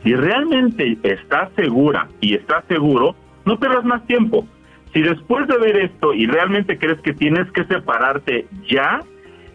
Si 0.05 0.15
realmente 0.15 0.97
estás 1.03 1.51
segura 1.57 2.07
y 2.21 2.35
estás 2.35 2.65
seguro, 2.69 3.17
no 3.45 3.59
pierdas 3.59 3.85
más 3.85 4.07
tiempo. 4.07 4.47
Si 4.93 5.03
después 5.03 5.49
de 5.49 5.59
ver 5.59 5.77
esto 5.79 6.15
y 6.15 6.29
realmente 6.29 6.79
crees 6.79 7.01
que 7.01 7.13
tienes 7.13 7.51
que 7.51 7.65
separarte 7.65 8.47
ya, 8.69 9.01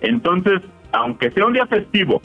entonces, 0.02 0.62
aunque 0.92 1.32
sea 1.32 1.46
un 1.46 1.54
día 1.54 1.66
festivo, 1.68 2.22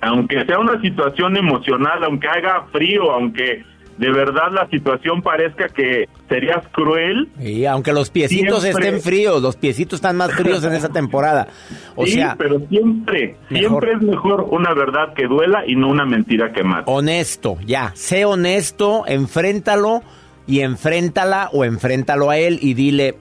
aunque 0.00 0.44
sea 0.44 0.58
una 0.58 0.80
situación 0.80 1.36
emocional, 1.36 2.02
aunque 2.04 2.28
haga 2.28 2.66
frío, 2.72 3.10
aunque 3.10 3.64
de 4.00 4.10
verdad 4.10 4.50
la 4.50 4.66
situación 4.68 5.20
parezca 5.20 5.68
que 5.68 6.08
serías 6.26 6.66
cruel. 6.72 7.28
Y 7.38 7.66
aunque 7.66 7.92
los 7.92 8.08
piecitos 8.08 8.64
estén 8.64 9.02
fríos, 9.02 9.42
los 9.42 9.56
piecitos 9.56 9.98
están 9.98 10.16
más 10.16 10.32
fríos 10.32 10.64
en 10.64 10.72
esa 10.72 10.88
temporada. 10.92 11.48
O 11.96 12.06
sí, 12.06 12.12
sea, 12.12 12.34
pero 12.38 12.60
siempre, 12.70 13.36
siempre 13.48 13.92
es 13.92 14.00
mejor 14.00 14.46
una 14.50 14.72
verdad 14.72 15.12
que 15.12 15.26
duela 15.26 15.64
y 15.66 15.76
no 15.76 15.88
una 15.88 16.06
mentira 16.06 16.50
que 16.50 16.64
mata. 16.64 16.90
Honesto, 16.90 17.58
ya, 17.66 17.92
sé 17.94 18.24
honesto, 18.24 19.04
enfréntalo 19.06 20.02
y 20.46 20.60
enfréntala 20.60 21.50
o 21.52 21.66
enfréntalo 21.66 22.30
a 22.30 22.38
él 22.38 22.58
y 22.62 22.72
dile, 22.72 23.16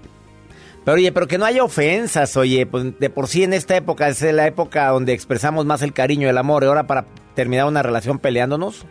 pero 0.90 0.98
oye, 0.98 1.12
pero 1.12 1.28
que 1.28 1.38
no 1.38 1.46
haya 1.46 1.64
ofensas, 1.64 2.36
oye, 2.36 2.66
pues 2.66 2.98
de 2.98 3.12
por 3.12 3.28
sí 3.28 3.44
en 3.44 3.54
esta 3.54 3.78
época 3.78 4.08
es 4.08 4.24
la 4.34 4.48
época 4.48 4.88
donde 4.88 5.14
expresamos 5.14 5.64
más 5.68 5.84
el 5.84 5.94
cariño 5.94 6.28
el 6.28 6.38
amor, 6.40 6.64
y 6.64 6.66
ahora 6.66 6.88
para 6.88 7.06
terminar 7.36 7.68
una 7.68 7.84
relación 7.84 8.18
peleándonos. 8.18 8.88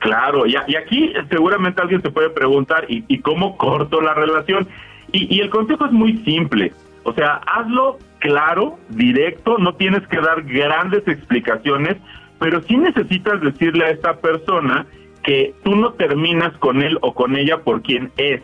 Claro, 0.00 0.44
y, 0.44 0.56
aquí 0.56 1.10
seguramente 1.30 1.80
alguien 1.80 2.02
se 2.02 2.10
puede 2.10 2.28
preguntar, 2.28 2.84
¿y, 2.86 3.18
cómo 3.20 3.56
corto 3.56 4.02
la 4.02 4.12
relación? 4.12 4.68
Y, 5.10 5.34
y 5.34 5.40
el 5.40 5.48
consejo 5.48 5.86
es 5.86 5.92
muy 5.92 6.18
simple, 6.18 6.70
o 7.02 7.14
sea, 7.14 7.40
hazlo 7.46 7.96
claro, 8.18 8.78
directo, 8.90 9.56
no 9.56 9.74
tienes 9.76 10.06
que 10.08 10.20
dar 10.20 10.42
grandes 10.42 11.08
explicaciones, 11.08 11.96
pero 12.40 12.60
sí 12.64 12.76
necesitas 12.76 13.40
decirle 13.40 13.86
a 13.86 13.90
esta 13.90 14.18
persona 14.18 14.84
que 15.24 15.54
tú 15.64 15.76
no 15.76 15.94
terminas 15.94 16.52
con 16.58 16.82
él 16.82 16.98
o 17.00 17.14
con 17.14 17.36
ella 17.36 17.62
por 17.62 17.80
quien 17.80 18.12
es, 18.18 18.42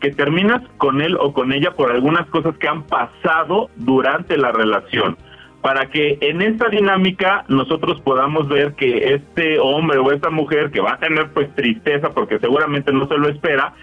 que 0.00 0.10
terminas 0.10 0.62
con 0.76 1.00
él 1.00 1.16
o 1.18 1.32
con 1.32 1.52
ella 1.52 1.72
por 1.72 1.90
algunas 1.90 2.26
cosas 2.28 2.56
que 2.58 2.68
han 2.68 2.82
pasado 2.84 3.70
durante 3.76 4.36
la 4.36 4.52
relación. 4.52 5.16
Para 5.62 5.86
que 5.86 6.18
en 6.20 6.42
esta 6.42 6.68
dinámica 6.68 7.44
nosotros 7.48 8.00
podamos 8.02 8.48
ver 8.48 8.74
que 8.74 9.14
este 9.14 9.58
hombre 9.58 9.98
o 9.98 10.12
esta 10.12 10.30
mujer 10.30 10.70
que 10.70 10.80
va 10.80 10.92
a 10.92 10.98
tener 10.98 11.30
pues 11.32 11.52
tristeza 11.54 12.10
porque 12.10 12.38
seguramente 12.38 12.92
no 12.92 13.08
se 13.08 13.18
lo 13.18 13.28
espera, 13.28 13.74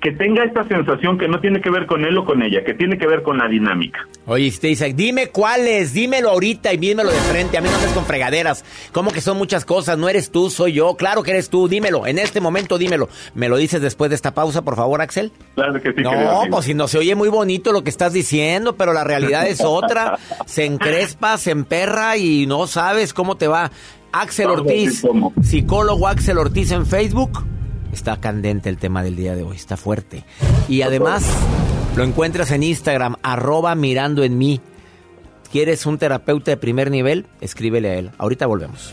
que 0.00 0.12
tenga 0.12 0.44
esta 0.44 0.66
sensación 0.66 1.18
que 1.18 1.28
no 1.28 1.40
tiene 1.40 1.60
que 1.60 1.70
ver 1.70 1.86
con 1.86 2.04
él 2.04 2.16
o 2.16 2.24
con 2.24 2.42
ella, 2.42 2.64
que 2.64 2.72
tiene 2.72 2.96
que 2.96 3.06
ver 3.06 3.22
con 3.22 3.36
la 3.36 3.48
dinámica. 3.48 4.08
Oye, 4.26 4.48
usted 4.48 4.68
dice, 4.68 4.94
dime 4.94 5.26
cuáles, 5.26 5.92
dímelo 5.92 6.30
ahorita 6.30 6.72
y 6.72 6.78
dímelo 6.78 7.10
de 7.10 7.18
frente, 7.18 7.58
a 7.58 7.60
mí 7.60 7.68
no 7.70 7.86
me 7.86 7.92
con 7.92 8.06
fregaderas, 8.06 8.64
como 8.92 9.10
que 9.10 9.20
son 9.20 9.36
muchas 9.36 9.66
cosas, 9.66 9.98
no 9.98 10.08
eres 10.08 10.30
tú, 10.30 10.48
soy 10.48 10.72
yo, 10.72 10.94
claro 10.96 11.22
que 11.22 11.32
eres 11.32 11.50
tú, 11.50 11.68
dímelo, 11.68 12.06
en 12.06 12.18
este 12.18 12.40
momento 12.40 12.78
dímelo. 12.78 13.08
¿Me 13.34 13.48
lo 13.50 13.58
dices 13.58 13.82
después 13.82 14.08
de 14.08 14.16
esta 14.16 14.32
pausa, 14.32 14.62
por 14.62 14.76
favor, 14.76 15.02
Axel? 15.02 15.32
Claro 15.54 15.80
que 15.82 15.92
sí. 15.92 16.02
No, 16.02 16.44
pues 16.50 16.64
si 16.64 16.72
no 16.74 16.88
se 16.88 16.96
oye 16.96 17.14
muy 17.14 17.28
bonito 17.28 17.72
lo 17.72 17.84
que 17.84 17.90
estás 17.90 18.14
diciendo, 18.14 18.76
pero 18.76 18.94
la 18.94 19.04
realidad 19.04 19.48
es 19.48 19.60
otra, 19.62 20.18
se 20.46 20.64
encrespa, 20.64 21.36
se 21.36 21.50
emperra 21.50 22.16
y 22.16 22.46
no 22.46 22.66
sabes 22.66 23.12
cómo 23.12 23.36
te 23.36 23.48
va. 23.48 23.70
Axel 24.12 24.48
Ortiz, 24.48 25.04
psicólogo 25.42 26.08
Axel 26.08 26.38
Ortiz 26.38 26.72
en 26.72 26.86
Facebook. 26.86 27.44
Está 27.92 28.18
candente 28.18 28.68
el 28.68 28.78
tema 28.78 29.02
del 29.02 29.16
día 29.16 29.34
de 29.34 29.42
hoy, 29.42 29.56
está 29.56 29.76
fuerte. 29.76 30.24
Y 30.68 30.82
además 30.82 31.24
lo 31.96 32.04
encuentras 32.04 32.50
en 32.50 32.62
Instagram, 32.62 33.16
arroba 33.22 33.74
mirando 33.74 34.22
en 34.22 34.38
mí. 34.38 34.60
¿Quieres 35.50 35.84
un 35.86 35.98
terapeuta 35.98 36.52
de 36.52 36.56
primer 36.56 36.90
nivel? 36.90 37.26
Escríbele 37.40 37.90
a 37.90 37.94
él. 37.94 38.10
Ahorita 38.18 38.46
volvemos. 38.46 38.92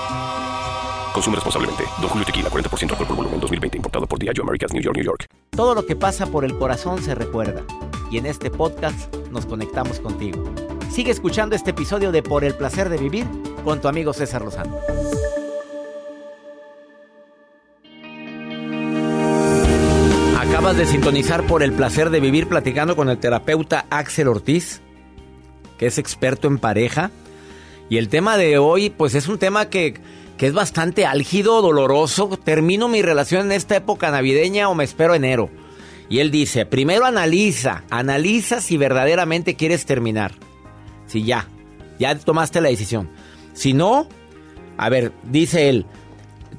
Consume 1.13 1.35
responsablemente. 1.35 1.83
Don 1.99 2.09
Julio 2.09 2.25
Tequila, 2.25 2.49
40% 2.49 2.91
alcohol 2.91 3.07
por 3.07 3.15
volumen, 3.15 3.39
2020. 3.39 3.77
Importado 3.77 4.07
por 4.07 4.19
Diageo 4.19 4.43
Americas, 4.43 4.73
New 4.73 4.81
York, 4.81 4.95
New 4.95 5.05
York. 5.05 5.25
Todo 5.51 5.75
lo 5.75 5.85
que 5.85 5.95
pasa 5.95 6.25
por 6.27 6.45
el 6.45 6.57
corazón 6.57 7.01
se 7.03 7.15
recuerda. 7.15 7.63
Y 8.09 8.17
en 8.17 8.25
este 8.25 8.49
podcast 8.49 9.13
nos 9.31 9.45
conectamos 9.45 9.99
contigo. 9.99 10.43
Sigue 10.89 11.11
escuchando 11.11 11.55
este 11.55 11.71
episodio 11.71 12.11
de 12.11 12.21
Por 12.23 12.43
el 12.43 12.53
Placer 12.53 12.89
de 12.89 12.97
Vivir 12.97 13.25
con 13.63 13.79
tu 13.79 13.87
amigo 13.87 14.13
César 14.13 14.41
Lozano. 14.41 14.77
Acabas 20.37 20.75
de 20.77 20.85
sintonizar 20.85 21.47
por 21.47 21.63
el 21.63 21.71
placer 21.71 22.09
de 22.09 22.19
vivir 22.19 22.47
platicando 22.47 22.97
con 22.97 23.09
el 23.09 23.17
terapeuta 23.17 23.85
Axel 23.89 24.27
Ortiz, 24.27 24.81
que 25.77 25.87
es 25.87 25.97
experto 25.97 26.49
en 26.49 26.57
pareja. 26.57 27.09
Y 27.89 27.97
el 27.97 28.09
tema 28.09 28.35
de 28.35 28.57
hoy, 28.57 28.89
pues 28.89 29.15
es 29.15 29.29
un 29.29 29.37
tema 29.37 29.69
que 29.69 29.95
que 30.41 30.47
es 30.47 30.53
bastante 30.53 31.05
álgido, 31.05 31.61
doloroso. 31.61 32.27
¿Termino 32.43 32.87
mi 32.87 33.03
relación 33.03 33.45
en 33.45 33.51
esta 33.51 33.75
época 33.75 34.09
navideña 34.09 34.69
o 34.69 34.73
me 34.73 34.83
espero 34.83 35.13
enero? 35.13 35.51
Y 36.09 36.17
él 36.17 36.31
dice, 36.31 36.65
primero 36.65 37.05
analiza, 37.05 37.83
analiza 37.91 38.59
si 38.59 38.75
verdaderamente 38.75 39.55
quieres 39.55 39.85
terminar. 39.85 40.31
Si 41.05 41.23
ya, 41.25 41.47
ya 41.99 42.17
tomaste 42.17 42.59
la 42.59 42.69
decisión. 42.69 43.07
Si 43.53 43.73
no, 43.73 44.07
a 44.77 44.89
ver, 44.89 45.11
dice 45.29 45.69
él, 45.69 45.85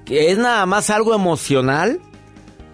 que 0.05 0.31
es 0.31 0.39
nada 0.39 0.65
más 0.65 0.89
algo 0.89 1.13
emocional, 1.13 2.01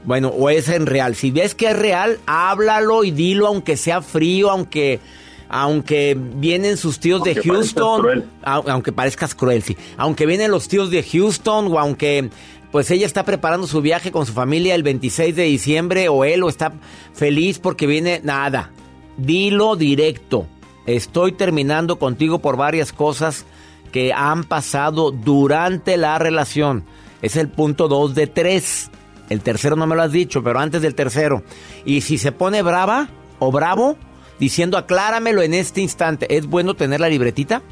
bueno, 0.05 0.29
o 0.29 0.51
es 0.51 0.69
en 0.69 0.85
real. 0.85 1.15
Si 1.15 1.31
ves 1.31 1.55
que 1.55 1.71
es 1.71 1.79
real, 1.79 2.19
háblalo 2.27 3.03
y 3.03 3.13
dilo 3.13 3.47
aunque 3.47 3.79
sea 3.79 4.03
frío, 4.03 4.51
aunque 4.51 5.01
aunque 5.49 6.17
vienen 6.19 6.77
sus 6.77 6.99
tíos 7.01 7.23
de 7.23 7.35
Houston, 7.35 8.25
aunque 8.43 8.93
parezcas 8.93 9.35
cruel, 9.35 9.63
sí, 9.63 9.77
aunque 9.97 10.27
vienen 10.27 10.51
los 10.51 10.69
tíos 10.69 10.91
de 10.91 11.03
Houston 11.03 11.73
o 11.73 11.79
aunque 11.79 12.31
pues 12.71 12.91
ella 12.91 13.07
está 13.07 13.25
preparando 13.25 13.67
su 13.67 13.81
viaje 13.81 14.13
con 14.13 14.27
su 14.27 14.33
familia 14.33 14.75
el 14.75 14.83
26 14.83 15.35
de 15.35 15.45
diciembre 15.45 16.09
o 16.09 16.25
él 16.25 16.43
o 16.43 16.49
está 16.49 16.73
feliz 17.15 17.59
porque 17.59 17.87
viene 17.87 18.21
nada. 18.23 18.71
Dilo 19.17 19.75
directo. 19.75 20.47
Estoy 20.87 21.33
terminando 21.33 21.99
contigo 21.99 22.41
por 22.41 22.57
varias 22.57 22.93
cosas 22.93 23.47
que 23.91 24.13
han 24.13 24.45
pasado 24.45 25.11
durante 25.11 25.97
la 25.97 26.19
relación. 26.19 26.85
Es 27.23 27.37
el 27.37 27.49
punto 27.49 27.89
2 27.89 28.15
de 28.15 28.27
3. 28.27 28.91
El 29.31 29.41
tercero 29.41 29.77
no 29.77 29.87
me 29.87 29.97
lo 29.97 30.03
has 30.03 30.13
dicho, 30.13 30.43
pero 30.43 30.59
antes 30.59 30.83
del 30.83 30.95
tercero. 30.95 31.43
Y 31.85 32.03
si 32.03 32.19
se 32.19 32.33
pone 32.33 32.63
brava 32.63 33.09
o 33.39 33.51
bravo, 33.51 33.97
diciendo 34.39 34.79
acláramelo 34.79 35.43
en 35.43 35.55
este 35.55 35.81
instante, 35.81 36.37
¿es 36.37 36.47
bueno 36.47 36.75
tener 36.75 37.01
la 37.01 37.09
libretita? 37.09 37.63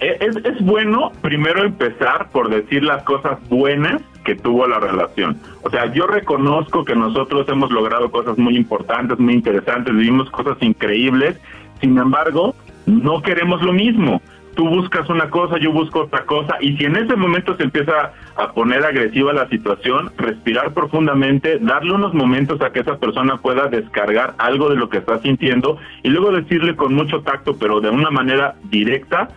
Es, 0.00 0.34
es 0.36 0.60
bueno 0.64 1.12
primero 1.20 1.64
empezar 1.64 2.30
por 2.30 2.48
decir 2.48 2.82
las 2.82 3.04
cosas 3.04 3.38
buenas 3.48 4.02
que 4.24 4.34
tuvo 4.34 4.66
la 4.66 4.80
relación. 4.80 5.38
O 5.62 5.70
sea, 5.70 5.92
yo 5.92 6.06
reconozco 6.06 6.84
que 6.84 6.96
nosotros 6.96 7.48
hemos 7.48 7.70
logrado 7.70 8.10
cosas 8.10 8.36
muy 8.38 8.56
importantes, 8.56 9.18
muy 9.18 9.34
interesantes, 9.34 9.94
vivimos 9.94 10.28
cosas 10.30 10.56
increíbles, 10.60 11.36
sin 11.80 11.96
embargo, 11.98 12.54
no 12.86 13.22
queremos 13.22 13.62
lo 13.62 13.72
mismo 13.72 14.20
tú 14.54 14.68
buscas 14.68 15.08
una 15.08 15.30
cosa, 15.30 15.58
yo 15.58 15.72
busco 15.72 16.02
otra 16.02 16.24
cosa, 16.24 16.56
y 16.60 16.76
si 16.76 16.84
en 16.84 16.96
ese 16.96 17.16
momento 17.16 17.56
se 17.56 17.64
empieza 17.64 18.12
a 18.36 18.52
poner 18.52 18.84
agresiva 18.84 19.32
la 19.32 19.48
situación, 19.48 20.10
respirar 20.16 20.72
profundamente, 20.72 21.58
darle 21.58 21.92
unos 21.92 22.14
momentos 22.14 22.60
a 22.60 22.70
que 22.70 22.80
esa 22.80 22.98
persona 22.98 23.36
pueda 23.36 23.68
descargar 23.68 24.34
algo 24.38 24.68
de 24.68 24.76
lo 24.76 24.88
que 24.88 24.98
está 24.98 25.18
sintiendo 25.18 25.78
y 26.02 26.10
luego 26.10 26.32
decirle 26.32 26.76
con 26.76 26.94
mucho 26.94 27.20
tacto, 27.20 27.56
pero 27.58 27.80
de 27.80 27.90
una 27.90 28.10
manera 28.10 28.56
directa, 28.64 29.28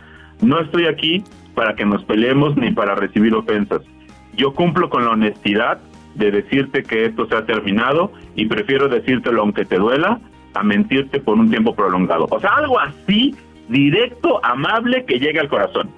no 0.41 0.59
estoy 0.59 0.85
aquí 0.85 1.23
para 1.53 1.75
que 1.75 1.85
nos 1.85 2.03
peleemos 2.03 2.55
ni 2.57 2.71
para 2.71 2.95
recibir 2.95 3.33
ofensas. 3.33 3.81
Yo 4.35 4.53
cumplo 4.53 4.89
con 4.89 5.05
la 5.05 5.11
honestidad 5.11 5.79
de 6.15 6.31
decirte 6.31 6.83
que 6.83 7.05
esto 7.05 7.27
se 7.27 7.35
ha 7.35 7.45
terminado 7.45 8.11
y 8.35 8.45
prefiero 8.47 8.89
decírtelo 8.89 9.41
aunque 9.41 9.65
te 9.65 9.77
duela 9.77 10.19
a 10.53 10.63
mentirte 10.63 11.19
por 11.19 11.37
un 11.37 11.49
tiempo 11.49 11.75
prolongado. 11.75 12.27
O 12.29 12.39
sea, 12.39 12.51
algo 12.55 12.79
así 12.79 13.35
directo, 13.69 14.43
amable, 14.43 15.05
que 15.05 15.19
llegue 15.19 15.39
al 15.39 15.49
corazón. 15.49 15.91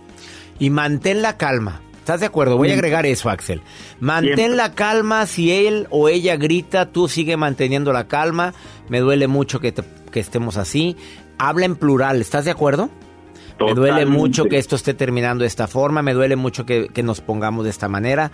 Y 0.59 0.69
mantén 0.69 1.21
la 1.21 1.37
calma. 1.37 1.81
¿Estás 1.99 2.21
de 2.21 2.25
acuerdo? 2.25 2.55
Voy 2.55 2.71
a 2.71 2.73
agregar 2.73 3.05
eso, 3.05 3.29
Axel. 3.29 3.61
Mantén 3.99 4.55
la 4.55 4.73
calma. 4.73 5.25
Si 5.25 5.51
él 5.51 5.87
o 5.89 6.07
ella 6.07 6.37
grita, 6.37 6.85
tú 6.91 7.09
sigue 7.09 7.35
manteniendo 7.35 7.91
la 7.91 8.07
calma. 8.07 8.53
Me 8.87 8.99
duele 8.99 9.27
mucho 9.27 9.59
que, 9.59 9.73
que 10.11 10.19
estemos 10.21 10.55
así. 10.55 10.95
Habla 11.37 11.65
en 11.65 11.75
plural. 11.75 12.21
¿Estás 12.21 12.45
de 12.45 12.51
acuerdo? 12.51 12.89
Me 13.59 13.73
duele 13.73 14.05
mucho 14.05 14.45
que 14.45 14.57
esto 14.57 14.75
esté 14.75 14.93
terminando 14.93 15.41
de 15.41 15.47
esta 15.47 15.67
forma, 15.67 16.01
me 16.01 16.13
duele 16.13 16.35
mucho 16.35 16.65
que, 16.65 16.89
nos 17.03 17.21
pongamos 17.21 17.63
de 17.63 17.69
esta 17.69 17.87
manera. 17.87 18.31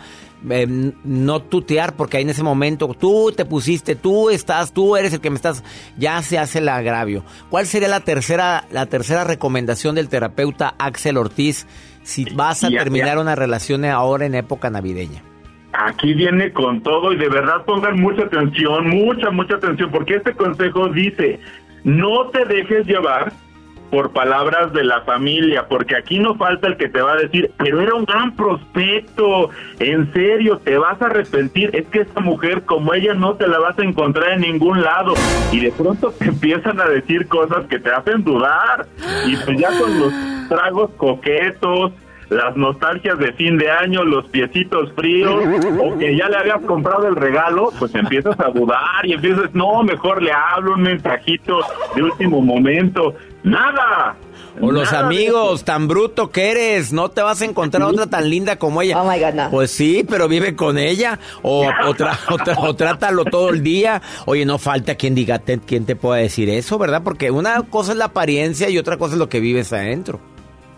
Em, 0.50 0.94
no 1.04 1.42
tutear, 1.42 1.96
porque 1.96 2.18
ahí 2.18 2.24
en 2.24 2.30
ese 2.30 2.44
momento 2.44 2.88
tú 3.00 3.32
te 3.36 3.46
pusiste, 3.46 3.96
tú 3.96 4.30
estás, 4.30 4.74
tú 4.74 4.98
eres 4.98 5.14
el 5.14 5.22
que 5.22 5.30
me 5.30 5.36
estás, 5.36 5.64
ya 5.98 6.22
se 6.22 6.38
hace 6.38 6.60
el 6.60 6.70
agravio. 6.70 7.24
¿Cuál 7.50 7.66
sería 7.66 7.88
la 7.88 8.02
tercera, 8.02 8.66
la 8.72 8.86
tercera 8.88 9.24
recomendación 9.24 9.96
del 9.96 10.10
terapeuta 10.10 10.76
Axel 10.78 11.18
Ortiz 11.18 11.68
si 12.04 12.26
vas 12.34 12.64
a 12.64 12.70
terminar 12.70 13.18
una 13.18 13.36
relación 13.36 13.86
ahora 13.86 14.26
en 14.26 14.36
época 14.36 14.70
navideña? 14.70 15.24
Aquí 15.74 16.14
viene 16.14 16.52
con 16.52 16.82
todo 16.84 17.14
y 17.14 17.18
de 17.18 17.30
verdad 17.30 17.66
pongan 17.66 18.00
mucha 18.00 18.24
atención, 18.24 18.90
mucha, 18.90 19.32
mucha 19.32 19.56
atención, 19.56 19.90
porque 19.90 20.18
este 20.18 20.34
consejo 20.34 20.90
dice, 20.90 21.40
no 21.84 22.28
te 22.30 22.46
dejes 22.46 22.86
llevar 22.86 23.34
por 23.94 24.12
palabras 24.12 24.74
de 24.74 24.84
la 24.84 25.02
familia, 25.02 25.68
porque 25.70 25.96
aquí 25.96 26.18
no 26.18 26.34
falta 26.34 26.66
el 26.66 26.78
que 26.78 26.90
te 26.90 27.00
va 27.00 27.14
a 27.14 27.16
decir, 27.16 27.52
pero 27.60 27.80
era 27.80 27.94
un 27.94 28.06
gran 28.06 28.36
prospecto, 28.36 29.52
en 29.78 30.12
serio, 30.14 30.58
te 30.58 30.80
vas 30.80 31.00
a 31.00 31.06
arrepentir, 31.06 31.70
es 31.76 31.86
que 31.90 32.00
esta 32.00 32.20
mujer 32.20 32.64
como 32.64 32.96
ella 32.96 33.14
no 33.14 33.36
te 33.36 33.48
la 33.48 33.60
vas 33.60 33.78
a 33.78 33.84
encontrar 33.84 34.32
en 34.32 34.42
ningún 34.42 34.82
lado, 34.82 35.14
y 35.52 35.60
de 35.60 35.72
pronto 35.72 36.10
te 36.10 36.26
empiezan 36.30 36.82
a 36.82 36.86
decir 36.86 37.28
cosas 37.28 37.68
que 37.68 37.78
te 37.78 37.92
hacen 37.92 38.24
dudar, 38.24 38.88
y 39.28 39.36
pues 39.36 39.60
ya 39.60 39.70
con 39.78 40.00
los 40.00 40.12
tragos 40.50 40.90
coquetos, 40.98 41.92
las 42.30 42.58
nostalgias 42.58 43.20
de 43.20 43.32
fin 43.34 43.60
de 43.60 43.70
año, 43.70 44.04
los 44.04 44.26
piecitos 44.30 44.92
fríos, 44.94 45.36
o 45.80 46.00
que 46.00 46.16
ya 46.16 46.28
le 46.30 46.38
habías 46.38 46.62
comprado 46.62 47.08
el 47.10 47.16
regalo, 47.16 47.70
pues 47.78 47.94
empiezas 47.94 48.40
a 48.40 48.50
dudar 48.50 49.06
y 49.06 49.14
empiezas, 49.14 49.54
no, 49.54 49.84
mejor 49.84 50.24
le 50.24 50.32
hablo 50.32 50.74
un 50.74 50.82
mensajito 50.82 51.60
de 51.96 52.02
último 52.02 52.42
momento. 52.42 53.14
Nada, 53.44 54.16
o 54.62 54.72
los 54.72 54.94
amigos, 54.94 55.64
tan 55.64 55.88
bruto 55.88 56.30
que 56.30 56.52
eres, 56.52 56.94
no 56.94 57.10
te 57.10 57.22
vas 57.22 57.42
a 57.42 57.46
encontrar 57.46 57.84
otra 57.84 58.08
tan 58.08 58.30
linda 58.30 58.58
como 58.58 58.82
ella. 58.82 59.02
Oh 59.02 59.10
my 59.10 59.20
God, 59.20 59.50
Pues 59.50 59.72
sí, 59.72 60.06
pero 60.08 60.28
vive 60.28 60.56
con 60.56 60.78
ella. 60.78 61.20
O, 61.42 61.68
o, 62.58 62.76
trátalo 62.76 63.26
todo 63.26 63.50
el 63.50 63.64
día. 63.64 64.02
Oye, 64.26 64.46
no 64.46 64.60
falta 64.60 64.96
quien 64.96 65.16
diga, 65.16 65.40
quien 65.40 65.86
te 65.86 65.96
pueda 65.96 66.22
decir 66.22 66.50
eso, 66.50 66.78
¿verdad? 66.78 67.02
Porque 67.04 67.32
una 67.32 67.62
cosa 67.64 67.94
es 67.94 67.98
la 67.98 68.06
apariencia 68.06 68.70
y 68.70 68.78
otra 68.78 68.98
cosa 68.98 69.14
es 69.14 69.20
lo 69.20 69.30
que 69.30 69.40
vives 69.40 69.74
adentro. 69.74 70.20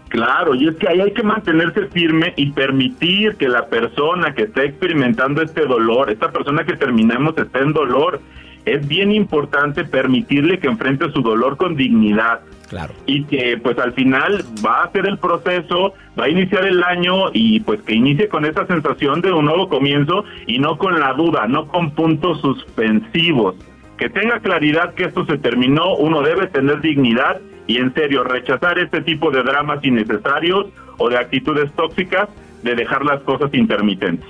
Claro, 0.10 0.56
y 0.56 0.70
es 0.70 0.76
que 0.78 0.88
ahí 0.88 1.02
hay 1.02 1.12
que 1.12 1.24
mantenerse 1.24 1.88
firme 1.88 2.34
y 2.38 2.52
permitir 2.52 3.36
que 3.36 3.50
la 3.50 3.66
persona 3.66 4.34
que 4.34 4.44
está 4.44 4.64
experimentando 4.64 5.42
este 5.42 5.66
dolor, 5.66 6.10
esta 6.10 6.32
persona 6.32 6.64
que 6.64 6.78
terminamos 6.78 7.38
está 7.38 7.60
en 7.60 7.74
dolor, 7.74 8.22
es 8.64 8.88
bien 8.88 9.12
importante 9.12 9.84
permitirle 9.84 10.60
que 10.60 10.68
enfrente 10.68 11.12
su 11.12 11.22
dolor 11.22 11.58
con 11.58 11.76
dignidad. 11.76 12.40
Claro. 12.70 12.94
Y 13.06 13.26
que 13.26 13.58
pues 13.62 13.78
al 13.78 13.94
final 13.94 14.44
va 14.66 14.82
a 14.82 14.84
hacer 14.86 15.06
el 15.06 15.18
proceso, 15.18 15.94
va 16.20 16.26
a 16.26 16.30
iniciar 16.30 16.66
el 16.66 16.84
año 16.84 17.30
y 17.34 17.60
pues 17.60 17.82
que 17.82 17.94
inicie 17.94 18.28
con 18.28 18.46
esa 18.46 18.66
sensación 18.66 19.22
de 19.22 19.32
un 19.32 19.46
nuevo 19.46 19.70
comienzo 19.70 20.24
y 20.48 20.58
no 20.60 20.78
con 20.78 21.00
la 21.00 21.14
duda, 21.14 21.48
no 21.48 21.68
con 21.68 21.92
puntos 21.92 22.42
suspensivos. 22.42 23.56
Que 23.98 24.10
tenga 24.10 24.40
claridad 24.40 24.94
que 24.94 25.06
esto 25.06 25.26
se 25.26 25.38
terminó, 25.38 25.96
uno 25.96 26.22
debe 26.22 26.48
tener 26.48 26.82
dignidad 26.82 27.40
y 27.68 27.78
en 27.78 27.94
serio 27.94 28.24
rechazar 28.24 28.78
este 28.80 29.02
tipo 29.02 29.32
de 29.32 29.44
dramas 29.44 29.84
innecesarios 29.84 30.68
o 30.98 31.10
de 31.10 31.18
actitudes 31.18 31.72
tóxicas 31.74 32.30
de 32.64 32.76
dejar 32.76 33.06
las 33.06 33.22
cosas 33.22 33.54
intermitentes. 33.54 34.28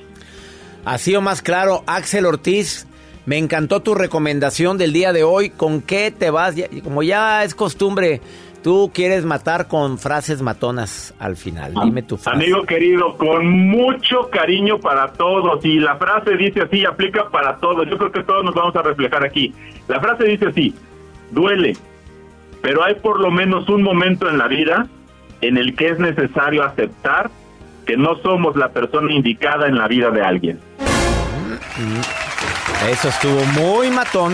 Así 0.84 1.16
o 1.16 1.22
más 1.22 1.42
claro, 1.42 1.84
Axel 1.88 2.26
Ortiz, 2.26 2.88
me 3.26 3.38
encantó 3.38 3.82
tu 3.82 3.96
recomendación 3.96 4.78
del 4.78 4.94
día 4.94 5.14
de 5.14 5.24
hoy. 5.24 5.50
¿Con 5.50 5.82
qué 5.82 6.12
te 6.12 6.30
vas? 6.30 6.56
Como 6.84 7.02
ya 7.02 7.44
es 7.44 7.56
costumbre, 7.56 8.22
tú 8.64 8.92
quieres 8.94 9.26
matar 9.26 9.68
con 9.68 9.98
frases 9.98 10.42
matonas 10.42 11.14
al 11.20 11.36
final. 11.36 11.74
Dime 11.84 12.04
tu 12.04 12.18
frase. 12.18 12.38
Amigo 12.38 12.64
querido, 12.64 13.18
con 13.18 13.48
mucho 13.48 14.30
cariño 14.30 14.80
para 14.80 15.12
todos. 15.14 15.64
Y 15.66 15.80
la 15.80 15.96
frase 15.98 16.38
dice 16.38 16.62
así, 16.62 16.86
aplica 16.86 17.30
para 17.30 17.58
todos. 17.58 17.90
Yo 17.90 17.98
creo 17.98 18.12
que 18.12 18.24
todos 18.24 18.44
nos 18.46 18.54
vamos 18.54 18.76
a 18.76 18.84
reflejar 18.84 19.26
aquí. 19.26 19.54
La 19.88 20.00
frase 20.00 20.26
dice 20.26 20.48
así, 20.48 20.76
duele, 21.32 21.74
pero 22.62 22.84
hay 22.84 22.96
por 22.96 23.20
lo 23.20 23.32
menos 23.32 23.68
un 23.70 23.82
momento 23.82 24.30
en 24.30 24.38
la 24.38 24.48
vida 24.48 24.88
en 25.42 25.58
el 25.58 25.76
que 25.76 25.90
es 25.90 26.00
necesario 26.00 26.64
aceptar 26.64 27.30
que 27.86 27.98
no 27.98 28.18
somos 28.18 28.56
la 28.56 28.70
persona 28.70 29.12
indicada 29.14 29.68
en 29.68 29.78
la 29.78 29.88
vida 29.88 30.10
de 30.10 30.22
alguien. 30.22 30.60
Eso 32.90 33.10
estuvo 33.10 33.44
muy 33.62 33.90
matón. 33.90 34.34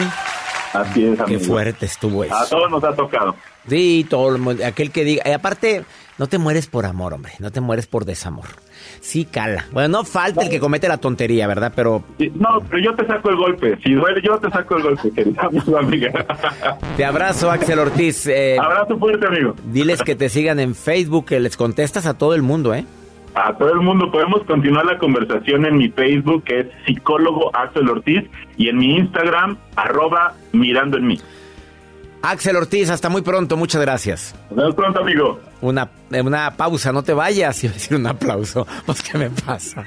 Así 0.73 1.05
es, 1.05 1.19
Qué 1.23 1.39
fuerte 1.39 1.85
estuvo 1.85 2.23
eso. 2.23 2.35
A 2.35 2.45
todos 2.47 2.71
nos 2.71 2.83
ha 2.83 2.93
tocado. 2.93 3.35
Sí, 3.67 4.05
todo 4.09 4.37
aquel 4.65 4.91
que 4.91 5.03
diga, 5.03 5.23
y 5.25 5.31
aparte, 5.31 5.85
no 6.17 6.27
te 6.27 6.37
mueres 6.37 6.67
por 6.67 6.85
amor, 6.85 7.13
hombre, 7.13 7.33
no 7.39 7.51
te 7.51 7.61
mueres 7.61 7.87
por 7.87 8.05
desamor. 8.05 8.45
Sí, 8.99 9.25
cala. 9.25 9.65
Bueno, 9.71 9.89
no 9.89 10.05
falta 10.05 10.43
el 10.43 10.49
que 10.49 10.59
comete 10.59 10.87
la 10.87 10.97
tontería, 10.97 11.45
¿verdad? 11.47 11.73
Pero. 11.75 12.03
no, 12.35 12.61
pero 12.69 12.83
yo 12.83 12.95
te 12.95 13.05
saco 13.05 13.29
el 13.29 13.35
golpe. 13.35 13.77
Si 13.83 13.93
duele, 13.93 14.21
yo 14.23 14.37
te 14.39 14.49
saco 14.49 14.77
el 14.77 14.83
golpe, 14.83 15.11
querida 15.11 15.49
amiga. 15.79 16.25
Te 16.97 17.05
abrazo, 17.05 17.51
Axel 17.51 17.79
Ortiz. 17.79 18.27
Eh, 18.27 18.57
abrazo 18.59 18.97
fuerte, 18.97 19.27
amigo. 19.27 19.55
Diles 19.65 20.01
que 20.01 20.15
te 20.15 20.29
sigan 20.29 20.59
en 20.59 20.73
Facebook, 20.75 21.25
que 21.25 21.39
les 21.39 21.57
contestas 21.57 22.05
a 22.05 22.17
todo 22.17 22.33
el 22.33 22.41
mundo, 22.41 22.73
¿eh? 22.73 22.85
A 23.33 23.57
todo 23.57 23.71
el 23.73 23.79
mundo. 23.79 24.11
Podemos 24.11 24.43
continuar 24.43 24.85
la 24.85 24.97
conversación 24.97 25.65
en 25.65 25.77
mi 25.77 25.89
Facebook, 25.89 26.43
que 26.43 26.59
es 26.61 26.67
psicólogo 26.85 27.55
Axel 27.55 27.89
Ortiz, 27.89 28.23
y 28.57 28.67
en 28.69 28.77
mi 28.77 28.97
Instagram, 28.97 29.57
arroba 29.75 30.33
mirando 30.51 30.97
en 30.97 31.07
mí. 31.07 31.19
Axel 32.21 32.55
Ortiz, 32.55 32.89
hasta 32.89 33.09
muy 33.09 33.21
pronto, 33.21 33.57
muchas 33.57 33.81
gracias. 33.81 34.35
Vemos 34.51 34.75
pronto, 34.75 34.99
amigo. 34.99 35.39
Una, 35.61 35.89
eh, 36.11 36.21
una 36.21 36.51
pausa, 36.55 36.91
no 36.91 37.03
te 37.03 37.13
vayas. 37.13 37.63
Iba 37.63 37.71
a 37.71 37.73
decir 37.73 37.97
un 37.97 38.05
aplauso. 38.07 38.67
Pues, 38.85 39.01
¿qué 39.01 39.17
me 39.17 39.29
pasa? 39.29 39.85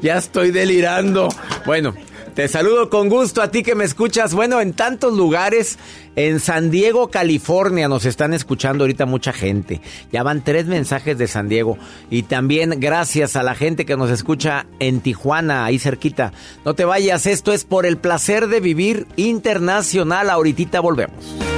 Ya 0.00 0.16
estoy 0.16 0.50
delirando. 0.50 1.28
Bueno, 1.66 1.94
te 2.38 2.46
saludo 2.46 2.88
con 2.88 3.08
gusto 3.08 3.42
a 3.42 3.50
ti 3.50 3.64
que 3.64 3.74
me 3.74 3.82
escuchas. 3.82 4.32
Bueno, 4.32 4.60
en 4.60 4.72
tantos 4.72 5.12
lugares, 5.12 5.76
en 6.14 6.38
San 6.38 6.70
Diego, 6.70 7.10
California, 7.10 7.88
nos 7.88 8.04
están 8.04 8.32
escuchando 8.32 8.84
ahorita 8.84 9.06
mucha 9.06 9.32
gente. 9.32 9.80
Ya 10.12 10.22
van 10.22 10.44
tres 10.44 10.66
mensajes 10.66 11.18
de 11.18 11.26
San 11.26 11.48
Diego. 11.48 11.78
Y 12.10 12.22
también 12.22 12.76
gracias 12.78 13.34
a 13.34 13.42
la 13.42 13.56
gente 13.56 13.84
que 13.84 13.96
nos 13.96 14.12
escucha 14.12 14.66
en 14.78 15.00
Tijuana, 15.00 15.64
ahí 15.64 15.80
cerquita. 15.80 16.32
No 16.64 16.74
te 16.74 16.84
vayas, 16.84 17.26
esto 17.26 17.52
es 17.52 17.64
por 17.64 17.86
el 17.86 17.96
placer 17.98 18.46
de 18.46 18.60
vivir 18.60 19.08
internacional. 19.16 20.30
Ahorita 20.30 20.78
volvemos. 20.78 21.57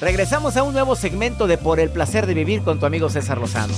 Regresamos 0.00 0.56
a 0.56 0.62
un 0.62 0.72
nuevo 0.72 0.94
segmento 0.94 1.48
de 1.48 1.58
Por 1.58 1.80
el 1.80 1.90
placer 1.90 2.26
de 2.26 2.34
vivir 2.34 2.62
con 2.62 2.78
tu 2.78 2.86
amigo 2.86 3.10
César 3.10 3.38
Lozano. 3.38 3.74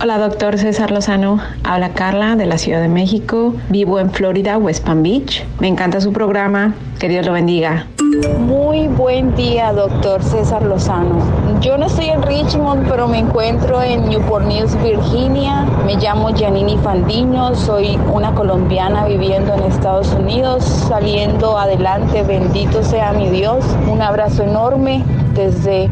Hola, 0.00 0.18
doctor 0.18 0.56
César 0.58 0.92
Lozano. 0.92 1.40
Habla 1.64 1.94
Carla 1.94 2.36
de 2.36 2.46
la 2.46 2.58
Ciudad 2.58 2.80
de 2.80 2.88
México. 2.88 3.56
Vivo 3.68 3.98
en 3.98 4.12
Florida, 4.12 4.56
West 4.56 4.84
Palm 4.84 5.02
Beach. 5.02 5.44
Me 5.58 5.66
encanta 5.66 6.00
su 6.00 6.12
programa. 6.12 6.74
Que 7.00 7.08
Dios 7.08 7.26
lo 7.26 7.32
bendiga. 7.32 7.88
Muy 8.12 8.86
buen 8.88 9.34
día, 9.34 9.72
doctor 9.72 10.22
César 10.22 10.62
Lozano. 10.62 11.16
Yo 11.62 11.78
no 11.78 11.86
estoy 11.86 12.10
en 12.10 12.22
Richmond, 12.22 12.86
pero 12.86 13.08
me 13.08 13.18
encuentro 13.18 13.82
en 13.82 14.08
Newport 14.10 14.44
News, 14.46 14.76
Virginia. 14.82 15.64
Me 15.86 15.96
llamo 15.96 16.28
Janini 16.36 16.76
Fandiño, 16.76 17.54
soy 17.54 17.98
una 18.12 18.34
colombiana 18.34 19.06
viviendo 19.06 19.54
en 19.54 19.62
Estados 19.62 20.12
Unidos, 20.12 20.64
saliendo 20.64 21.56
adelante. 21.56 22.22
Bendito 22.22 22.82
sea 22.82 23.14
mi 23.14 23.30
Dios. 23.30 23.64
Un 23.90 24.02
abrazo 24.02 24.42
enorme 24.42 25.02
desde 25.34 25.88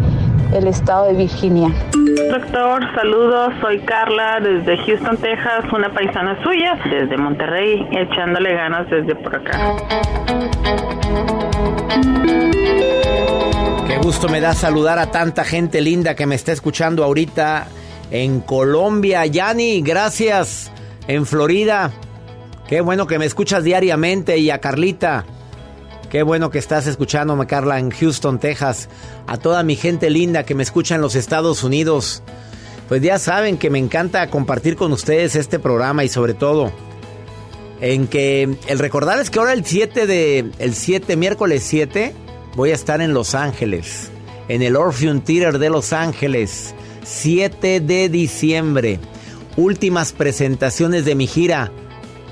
el 0.52 0.66
estado 0.66 1.06
de 1.06 1.14
Virginia. 1.14 1.68
Doctor, 2.30 2.82
saludos, 2.94 3.52
soy 3.60 3.80
Carla 3.80 4.40
desde 4.40 4.76
Houston, 4.84 5.16
Texas, 5.16 5.64
una 5.72 5.92
paisana 5.92 6.42
suya, 6.42 6.78
desde 6.90 7.16
Monterrey, 7.16 7.86
echándole 7.92 8.54
ganas 8.54 8.88
desde 8.90 9.14
por 9.16 9.36
acá. 9.36 9.76
Qué 13.86 13.98
gusto 13.98 14.28
me 14.28 14.40
da 14.40 14.54
saludar 14.54 14.98
a 14.98 15.10
tanta 15.10 15.44
gente 15.44 15.80
linda 15.80 16.14
que 16.14 16.26
me 16.26 16.34
está 16.34 16.52
escuchando 16.52 17.04
ahorita 17.04 17.66
en 18.10 18.40
Colombia. 18.40 19.26
Yani, 19.26 19.82
gracias. 19.82 20.70
En 21.08 21.26
Florida. 21.26 21.90
Qué 22.68 22.80
bueno 22.80 23.06
que 23.06 23.18
me 23.18 23.24
escuchas 23.24 23.64
diariamente. 23.64 24.38
Y 24.38 24.50
a 24.50 24.58
Carlita. 24.58 25.24
Qué 26.12 26.22
bueno 26.22 26.50
que 26.50 26.58
estás 26.58 26.86
escuchándome, 26.86 27.46
Carla, 27.46 27.78
en 27.78 27.88
Houston, 27.88 28.38
Texas. 28.38 28.90
A 29.26 29.38
toda 29.38 29.62
mi 29.62 29.76
gente 29.76 30.10
linda 30.10 30.44
que 30.44 30.54
me 30.54 30.62
escucha 30.62 30.94
en 30.94 31.00
los 31.00 31.14
Estados 31.14 31.64
Unidos. 31.64 32.22
Pues 32.86 33.00
ya 33.00 33.18
saben 33.18 33.56
que 33.56 33.70
me 33.70 33.78
encanta 33.78 34.28
compartir 34.28 34.76
con 34.76 34.92
ustedes 34.92 35.36
este 35.36 35.58
programa 35.58 36.04
y 36.04 36.10
sobre 36.10 36.34
todo 36.34 36.70
en 37.80 38.08
que 38.08 38.58
el 38.66 38.78
recordarles 38.78 39.30
que 39.30 39.38
ahora 39.38 39.54
el 39.54 39.64
7 39.64 40.06
de 40.06 40.50
el 40.58 40.74
7 40.74 41.16
miércoles 41.16 41.62
7 41.62 42.12
voy 42.56 42.72
a 42.72 42.74
estar 42.74 43.00
en 43.00 43.14
Los 43.14 43.34
Ángeles, 43.34 44.10
en 44.48 44.60
el 44.60 44.76
Orpheum 44.76 45.22
Theater 45.22 45.58
de 45.58 45.70
Los 45.70 45.94
Ángeles, 45.94 46.74
7 47.04 47.80
de 47.80 48.10
diciembre. 48.10 49.00
Últimas 49.56 50.12
presentaciones 50.12 51.06
de 51.06 51.14
mi 51.14 51.26
gira 51.26 51.72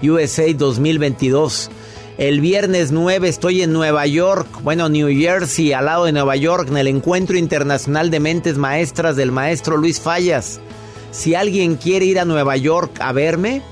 USA 0.03 0.53
2022. 0.53 1.71
El 2.20 2.42
viernes 2.42 2.92
9 2.92 3.30
estoy 3.30 3.62
en 3.62 3.72
Nueva 3.72 4.06
York, 4.06 4.46
bueno, 4.62 4.90
New 4.90 5.09
Jersey, 5.09 5.72
al 5.72 5.87
lado 5.87 6.04
de 6.04 6.12
Nueva 6.12 6.37
York, 6.37 6.68
en 6.68 6.76
el 6.76 6.87
Encuentro 6.87 7.38
Internacional 7.38 8.11
de 8.11 8.20
Mentes 8.20 8.59
Maestras 8.59 9.16
del 9.16 9.33
maestro 9.33 9.78
Luis 9.78 10.02
Fallas. 10.02 10.61
Si 11.12 11.35
alguien 11.35 11.76
quiere 11.76 12.04
ir 12.04 12.20
a 12.20 12.26
Nueva 12.26 12.59
York 12.59 12.98
a 13.00 13.12
verme, 13.12 13.62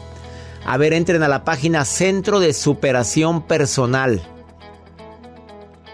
a 0.64 0.78
ver, 0.78 0.94
entren 0.94 1.22
a 1.22 1.28
la 1.28 1.44
página 1.44 1.84
Centro 1.84 2.40
de 2.40 2.54
Superación 2.54 3.42
Personal. 3.42 4.22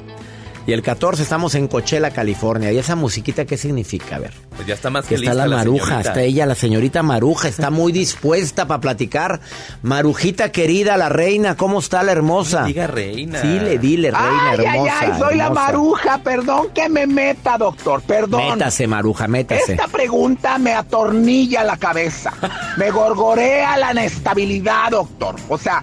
Y 0.67 0.73
el 0.73 0.83
14 0.83 1.23
estamos 1.23 1.55
en 1.55 1.69
Coachella, 1.69 2.11
California. 2.11 2.71
¿Y 2.71 2.79
esa 2.79 2.95
musiquita 2.95 3.45
qué 3.45 3.57
significa? 3.57 4.17
A 4.17 4.19
ver. 4.19 4.33
Pues 4.55 4.69
ya 4.69 4.75
está 4.75 4.91
más 4.91 5.07
que, 5.07 5.15
está 5.15 5.33
la 5.33 5.47
maruja, 5.47 6.01
está 6.01 6.21
ella, 6.21 6.45
la 6.45 6.55
señorita 6.55 7.03
Maruja, 7.03 7.49
está 7.49 7.71
muy 7.71 7.93
dispuesta 7.93 8.67
para 8.67 8.81
platicar. 8.81 9.41
Marujita 9.83 10.53
querida, 10.53 10.99
la 10.99 11.09
reina, 11.09 11.57
¿cómo 11.57 11.79
está 11.79 12.03
la 12.03 12.13
hermosa? 12.13 12.65
Diga 12.65 12.87
reina. 12.87 13.41
Sí, 13.41 13.59
le 13.59 13.79
dile, 13.79 14.11
reina 14.11 14.53
hermosa. 14.53 14.95
Ay, 15.01 15.11
ay, 15.13 15.19
soy 15.19 15.37
la 15.37 15.51
Maruja, 15.51 16.19
perdón 16.19 16.69
que 16.75 16.89
me 16.91 17.07
meta, 17.07 17.57
doctor, 17.57 18.03
perdón. 18.03 18.59
Métase, 18.59 18.87
Maruja, 18.87 19.27
métase. 19.29 19.73
Esta 19.73 19.89
pregunta 19.89 20.59
me 20.59 20.75
atornilla 20.75 21.65
la 21.65 21.79
cabeza, 21.79 22.33
me 22.77 22.91
gorgorea 22.91 23.79
la 23.79 23.93
inestabilidad, 23.93 24.91
doctor. 24.91 25.37
O 25.49 25.57
sea, 25.57 25.83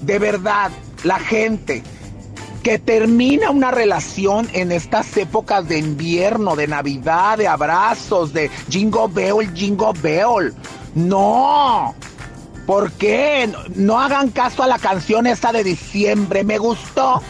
de 0.00 0.18
verdad, 0.20 0.70
la 1.02 1.18
gente 1.18 1.82
que 2.64 2.78
termina 2.78 3.50
una 3.50 3.70
relación 3.70 4.48
en 4.54 4.72
estas 4.72 5.14
épocas 5.18 5.68
de 5.68 5.78
invierno, 5.78 6.56
de 6.56 6.66
Navidad, 6.66 7.36
de 7.36 7.46
abrazos, 7.46 8.32
de 8.32 8.50
jingo 8.70 9.06
beol, 9.06 9.52
jingo 9.54 9.92
beol. 9.92 10.54
No. 10.94 11.94
¿Por 12.66 12.90
qué? 12.92 13.52
No 13.74 14.00
hagan 14.00 14.30
caso 14.30 14.62
a 14.62 14.66
la 14.66 14.78
canción 14.78 15.26
esta 15.26 15.52
de 15.52 15.62
diciembre. 15.62 16.42
Me 16.42 16.56
gustó. 16.56 17.22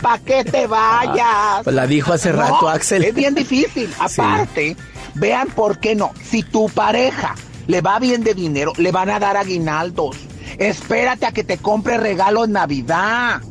¿Para 0.00 0.18
qué 0.24 0.42
te 0.42 0.66
vayas? 0.66 1.64
Pues 1.64 1.76
la 1.76 1.86
dijo 1.86 2.14
hace 2.14 2.32
rato, 2.32 2.66
Axel. 2.66 3.04
Es 3.04 3.14
bien 3.14 3.34
difícil. 3.34 3.92
Aparte, 3.98 4.74
vean 5.14 5.48
por 5.48 5.80
qué 5.80 5.94
no. 5.94 6.12
Si 6.24 6.42
tu 6.42 6.70
pareja 6.70 7.34
le 7.66 7.82
va 7.82 7.98
bien 7.98 8.24
de 8.24 8.32
dinero, 8.32 8.72
le 8.78 8.90
van 8.90 9.10
a 9.10 9.20
dar 9.20 9.36
aguinaldos. 9.36 10.16
Espérate 10.56 11.26
a 11.26 11.32
que 11.32 11.44
te 11.44 11.58
compre 11.58 11.98
regalo 11.98 12.46
en 12.46 12.52
Navidad. 12.52 13.42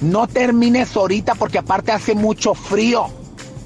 No 0.00 0.26
termines 0.26 0.96
ahorita 0.96 1.34
porque 1.34 1.58
aparte 1.58 1.92
hace 1.92 2.14
mucho 2.14 2.54
frío. 2.54 3.06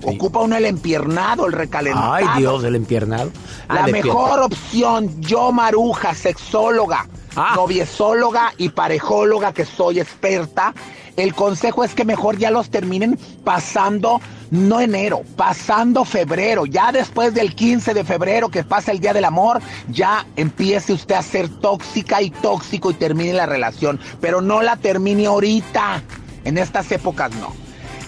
Ocupa 0.02 0.40
uno 0.40 0.56
el 0.56 0.64
empiernado, 0.64 1.46
el 1.46 1.52
recalentado. 1.52 2.14
Ay, 2.14 2.26
Dios, 2.38 2.64
el 2.64 2.74
empiernado. 2.74 3.30
La 3.68 3.86
mejor 3.86 4.40
opción, 4.40 5.20
yo 5.20 5.52
Maruja, 5.52 6.14
sexóloga, 6.14 7.06
ah. 7.36 7.52
noviesóloga 7.54 8.54
y 8.56 8.70
parejóloga, 8.70 9.52
que 9.52 9.66
soy 9.66 10.00
experta. 10.00 10.74
El 11.16 11.34
consejo 11.34 11.84
es 11.84 11.94
que 11.94 12.06
mejor 12.06 12.38
ya 12.38 12.50
los 12.50 12.70
terminen 12.70 13.18
pasando, 13.44 14.22
no 14.50 14.80
enero, 14.80 15.22
pasando 15.36 16.06
febrero. 16.06 16.64
Ya 16.64 16.92
después 16.92 17.34
del 17.34 17.54
15 17.54 17.92
de 17.92 18.04
febrero, 18.04 18.48
que 18.48 18.64
pasa 18.64 18.92
el 18.92 19.00
Día 19.00 19.12
del 19.12 19.26
Amor, 19.26 19.60
ya 19.90 20.24
empiece 20.36 20.94
usted 20.94 21.16
a 21.16 21.22
ser 21.22 21.48
tóxica 21.60 22.22
y 22.22 22.30
tóxico 22.30 22.90
y 22.90 22.94
termine 22.94 23.34
la 23.34 23.44
relación. 23.44 24.00
Pero 24.20 24.40
no 24.40 24.62
la 24.62 24.76
termine 24.76 25.26
ahorita. 25.26 26.02
En 26.44 26.58
estas 26.58 26.90
épocas 26.92 27.30
no. 27.36 27.54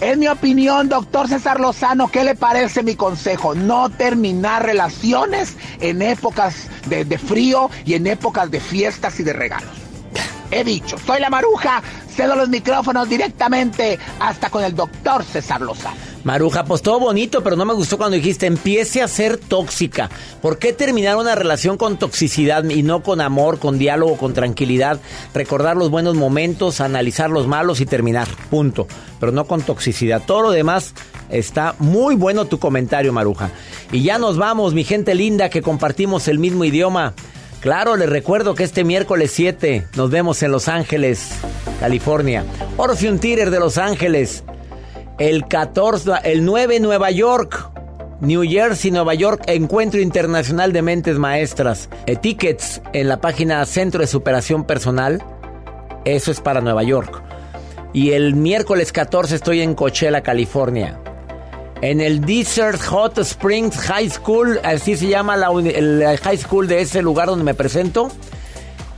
En 0.01 0.19
mi 0.19 0.27
opinión, 0.27 0.89
doctor 0.89 1.29
César 1.29 1.59
Lozano, 1.59 2.11
¿qué 2.11 2.23
le 2.23 2.35
parece 2.35 2.83
mi 2.83 2.95
consejo? 2.95 3.55
No 3.55 3.89
terminar 3.89 4.65
relaciones 4.65 5.55
en 5.79 6.01
épocas 6.01 6.67
de, 6.87 7.17
frío 7.17 7.69
y 7.85 7.93
en 7.93 8.07
épocas 8.07 8.51
de 8.51 8.59
fiestas 8.59 9.19
y 9.19 9.23
de 9.23 9.31
regalos. 9.31 9.71
He 10.53 10.63
dicho, 10.63 10.97
soy 11.03 11.19
la 11.19 11.31
maruja, 11.31 11.81
cedo 12.15 12.35
los 12.35 12.47
micrófonos 12.47 13.09
directamente 13.09 13.97
hasta 14.19 14.51
con 14.51 14.63
el 14.63 14.75
doctor 14.75 15.23
César 15.23 15.61
Lozano. 15.61 15.95
Maruja, 16.23 16.63
pues 16.63 16.83
todo 16.83 16.99
bonito, 16.99 17.43
pero 17.43 17.55
no 17.55 17.65
me 17.65 17.73
gustó 17.73 17.97
cuando 17.97 18.15
dijiste 18.15 18.45
empiece 18.45 19.01
a 19.01 19.07
ser 19.07 19.37
tóxica. 19.37 20.11
¿Por 20.43 20.59
qué 20.59 20.71
terminar 20.71 21.17
una 21.17 21.33
relación 21.33 21.75
con 21.75 21.97
toxicidad 21.97 22.63
y 22.65 22.83
no 22.83 23.01
con 23.01 23.19
amor, 23.19 23.57
con 23.57 23.79
diálogo, 23.79 24.15
con 24.15 24.33
tranquilidad? 24.33 24.99
Recordar 25.33 25.75
los 25.75 25.89
buenos 25.89 26.13
momentos, 26.13 26.81
analizar 26.81 27.31
los 27.31 27.47
malos 27.47 27.81
y 27.81 27.87
terminar. 27.87 28.27
Punto. 28.51 28.87
Pero 29.19 29.31
no 29.31 29.45
con 29.45 29.63
toxicidad. 29.63 30.21
Todo 30.23 30.43
lo 30.43 30.51
demás 30.51 30.93
está 31.29 31.73
muy 31.79 32.13
bueno 32.15 32.45
tu 32.45 32.59
comentario, 32.59 33.11
Maruja. 33.11 33.49
Y 33.91 34.03
ya 34.03 34.19
nos 34.19 34.37
vamos, 34.37 34.75
mi 34.75 34.83
gente 34.83 35.15
linda, 35.15 35.49
que 35.49 35.63
compartimos 35.63 36.27
el 36.27 36.37
mismo 36.37 36.63
idioma. 36.63 37.15
Claro, 37.63 37.95
les 37.95 38.09
recuerdo 38.09 38.55
que 38.55 38.65
este 38.65 38.83
miércoles 38.83 39.31
7 39.31 39.87
nos 39.95 40.09
vemos 40.09 40.43
en 40.43 40.51
Los 40.51 40.67
Ángeles, 40.67 41.29
California. 41.79 42.43
Orpheum 42.75 43.19
Theater 43.19 43.51
de 43.51 43.59
Los 43.61 43.77
Ángeles. 43.77 44.43
El 45.17 45.47
14, 45.47 46.11
el 46.25 46.43
9 46.43 46.81
Nueva 46.81 47.09
York. 47.09 47.71
New 48.19 48.43
Jersey, 48.43 48.91
Nueva 48.91 49.13
York, 49.13 49.43
Encuentro 49.47 50.01
Internacional 50.01 50.73
de 50.73 50.81
Mentes 50.81 51.17
Maestras. 51.17 51.87
Tickets 52.19 52.81
en 52.91 53.07
la 53.07 53.21
página 53.21 53.65
Centro 53.65 54.01
de 54.01 54.07
Superación 54.07 54.65
Personal. 54.65 55.23
Eso 56.03 56.31
es 56.31 56.41
para 56.41 56.59
Nueva 56.59 56.83
York. 56.83 57.23
Y 57.93 58.11
el 58.11 58.35
miércoles 58.35 58.91
14 58.91 59.35
estoy 59.35 59.61
en 59.61 59.73
Coachella, 59.73 60.21
California 60.21 60.99
en 61.83 61.99
el 61.99 62.21
Desert 62.21 62.81
Hot 62.85 63.17
Springs 63.17 63.75
High 63.75 64.09
School, 64.09 64.57
así 64.63 64.95
se 64.95 65.09
llama 65.09 65.35
la, 65.35 65.49
high 66.17 66.37
school 66.37 66.65
de 66.65 66.79
ese 66.79 67.01
lugar 67.01 67.27
donde 67.27 67.43
me 67.43 67.53
presento, 67.53 68.09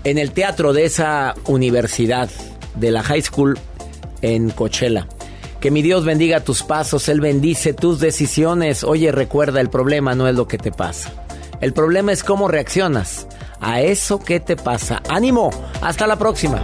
en 0.03 0.19
el 0.19 0.33
teatro 0.33 0.71
de 0.71 0.86
esa 0.86 1.33
universidad, 1.45 2.29
de 2.75 2.91
la 2.91 3.01
high 3.01 3.23
school 3.23 3.57
en 4.21 4.51
Coachella. 4.51 5.07
Que 5.59 5.71
mi 5.71 5.81
Dios 5.81 6.05
bendiga 6.05 6.41
tus 6.41 6.61
pasos, 6.61 7.09
Él 7.09 7.21
bendice 7.21 7.73
tus 7.73 7.99
decisiones. 7.99 8.83
Oye, 8.83 9.11
recuerda, 9.11 9.61
el 9.61 9.71
problema 9.71 10.13
no 10.13 10.27
es 10.27 10.36
lo 10.36 10.47
que 10.47 10.59
te 10.59 10.71
pasa. 10.71 11.11
El 11.61 11.73
problema 11.73 12.11
es 12.11 12.23
cómo 12.23 12.47
reaccionas 12.47 13.25
a 13.61 13.81
eso 13.81 14.19
que 14.19 14.39
te 14.39 14.55
pasa. 14.55 15.01
Ánimo, 15.09 15.49
hasta 15.81 16.05
la 16.05 16.17
próxima. 16.17 16.63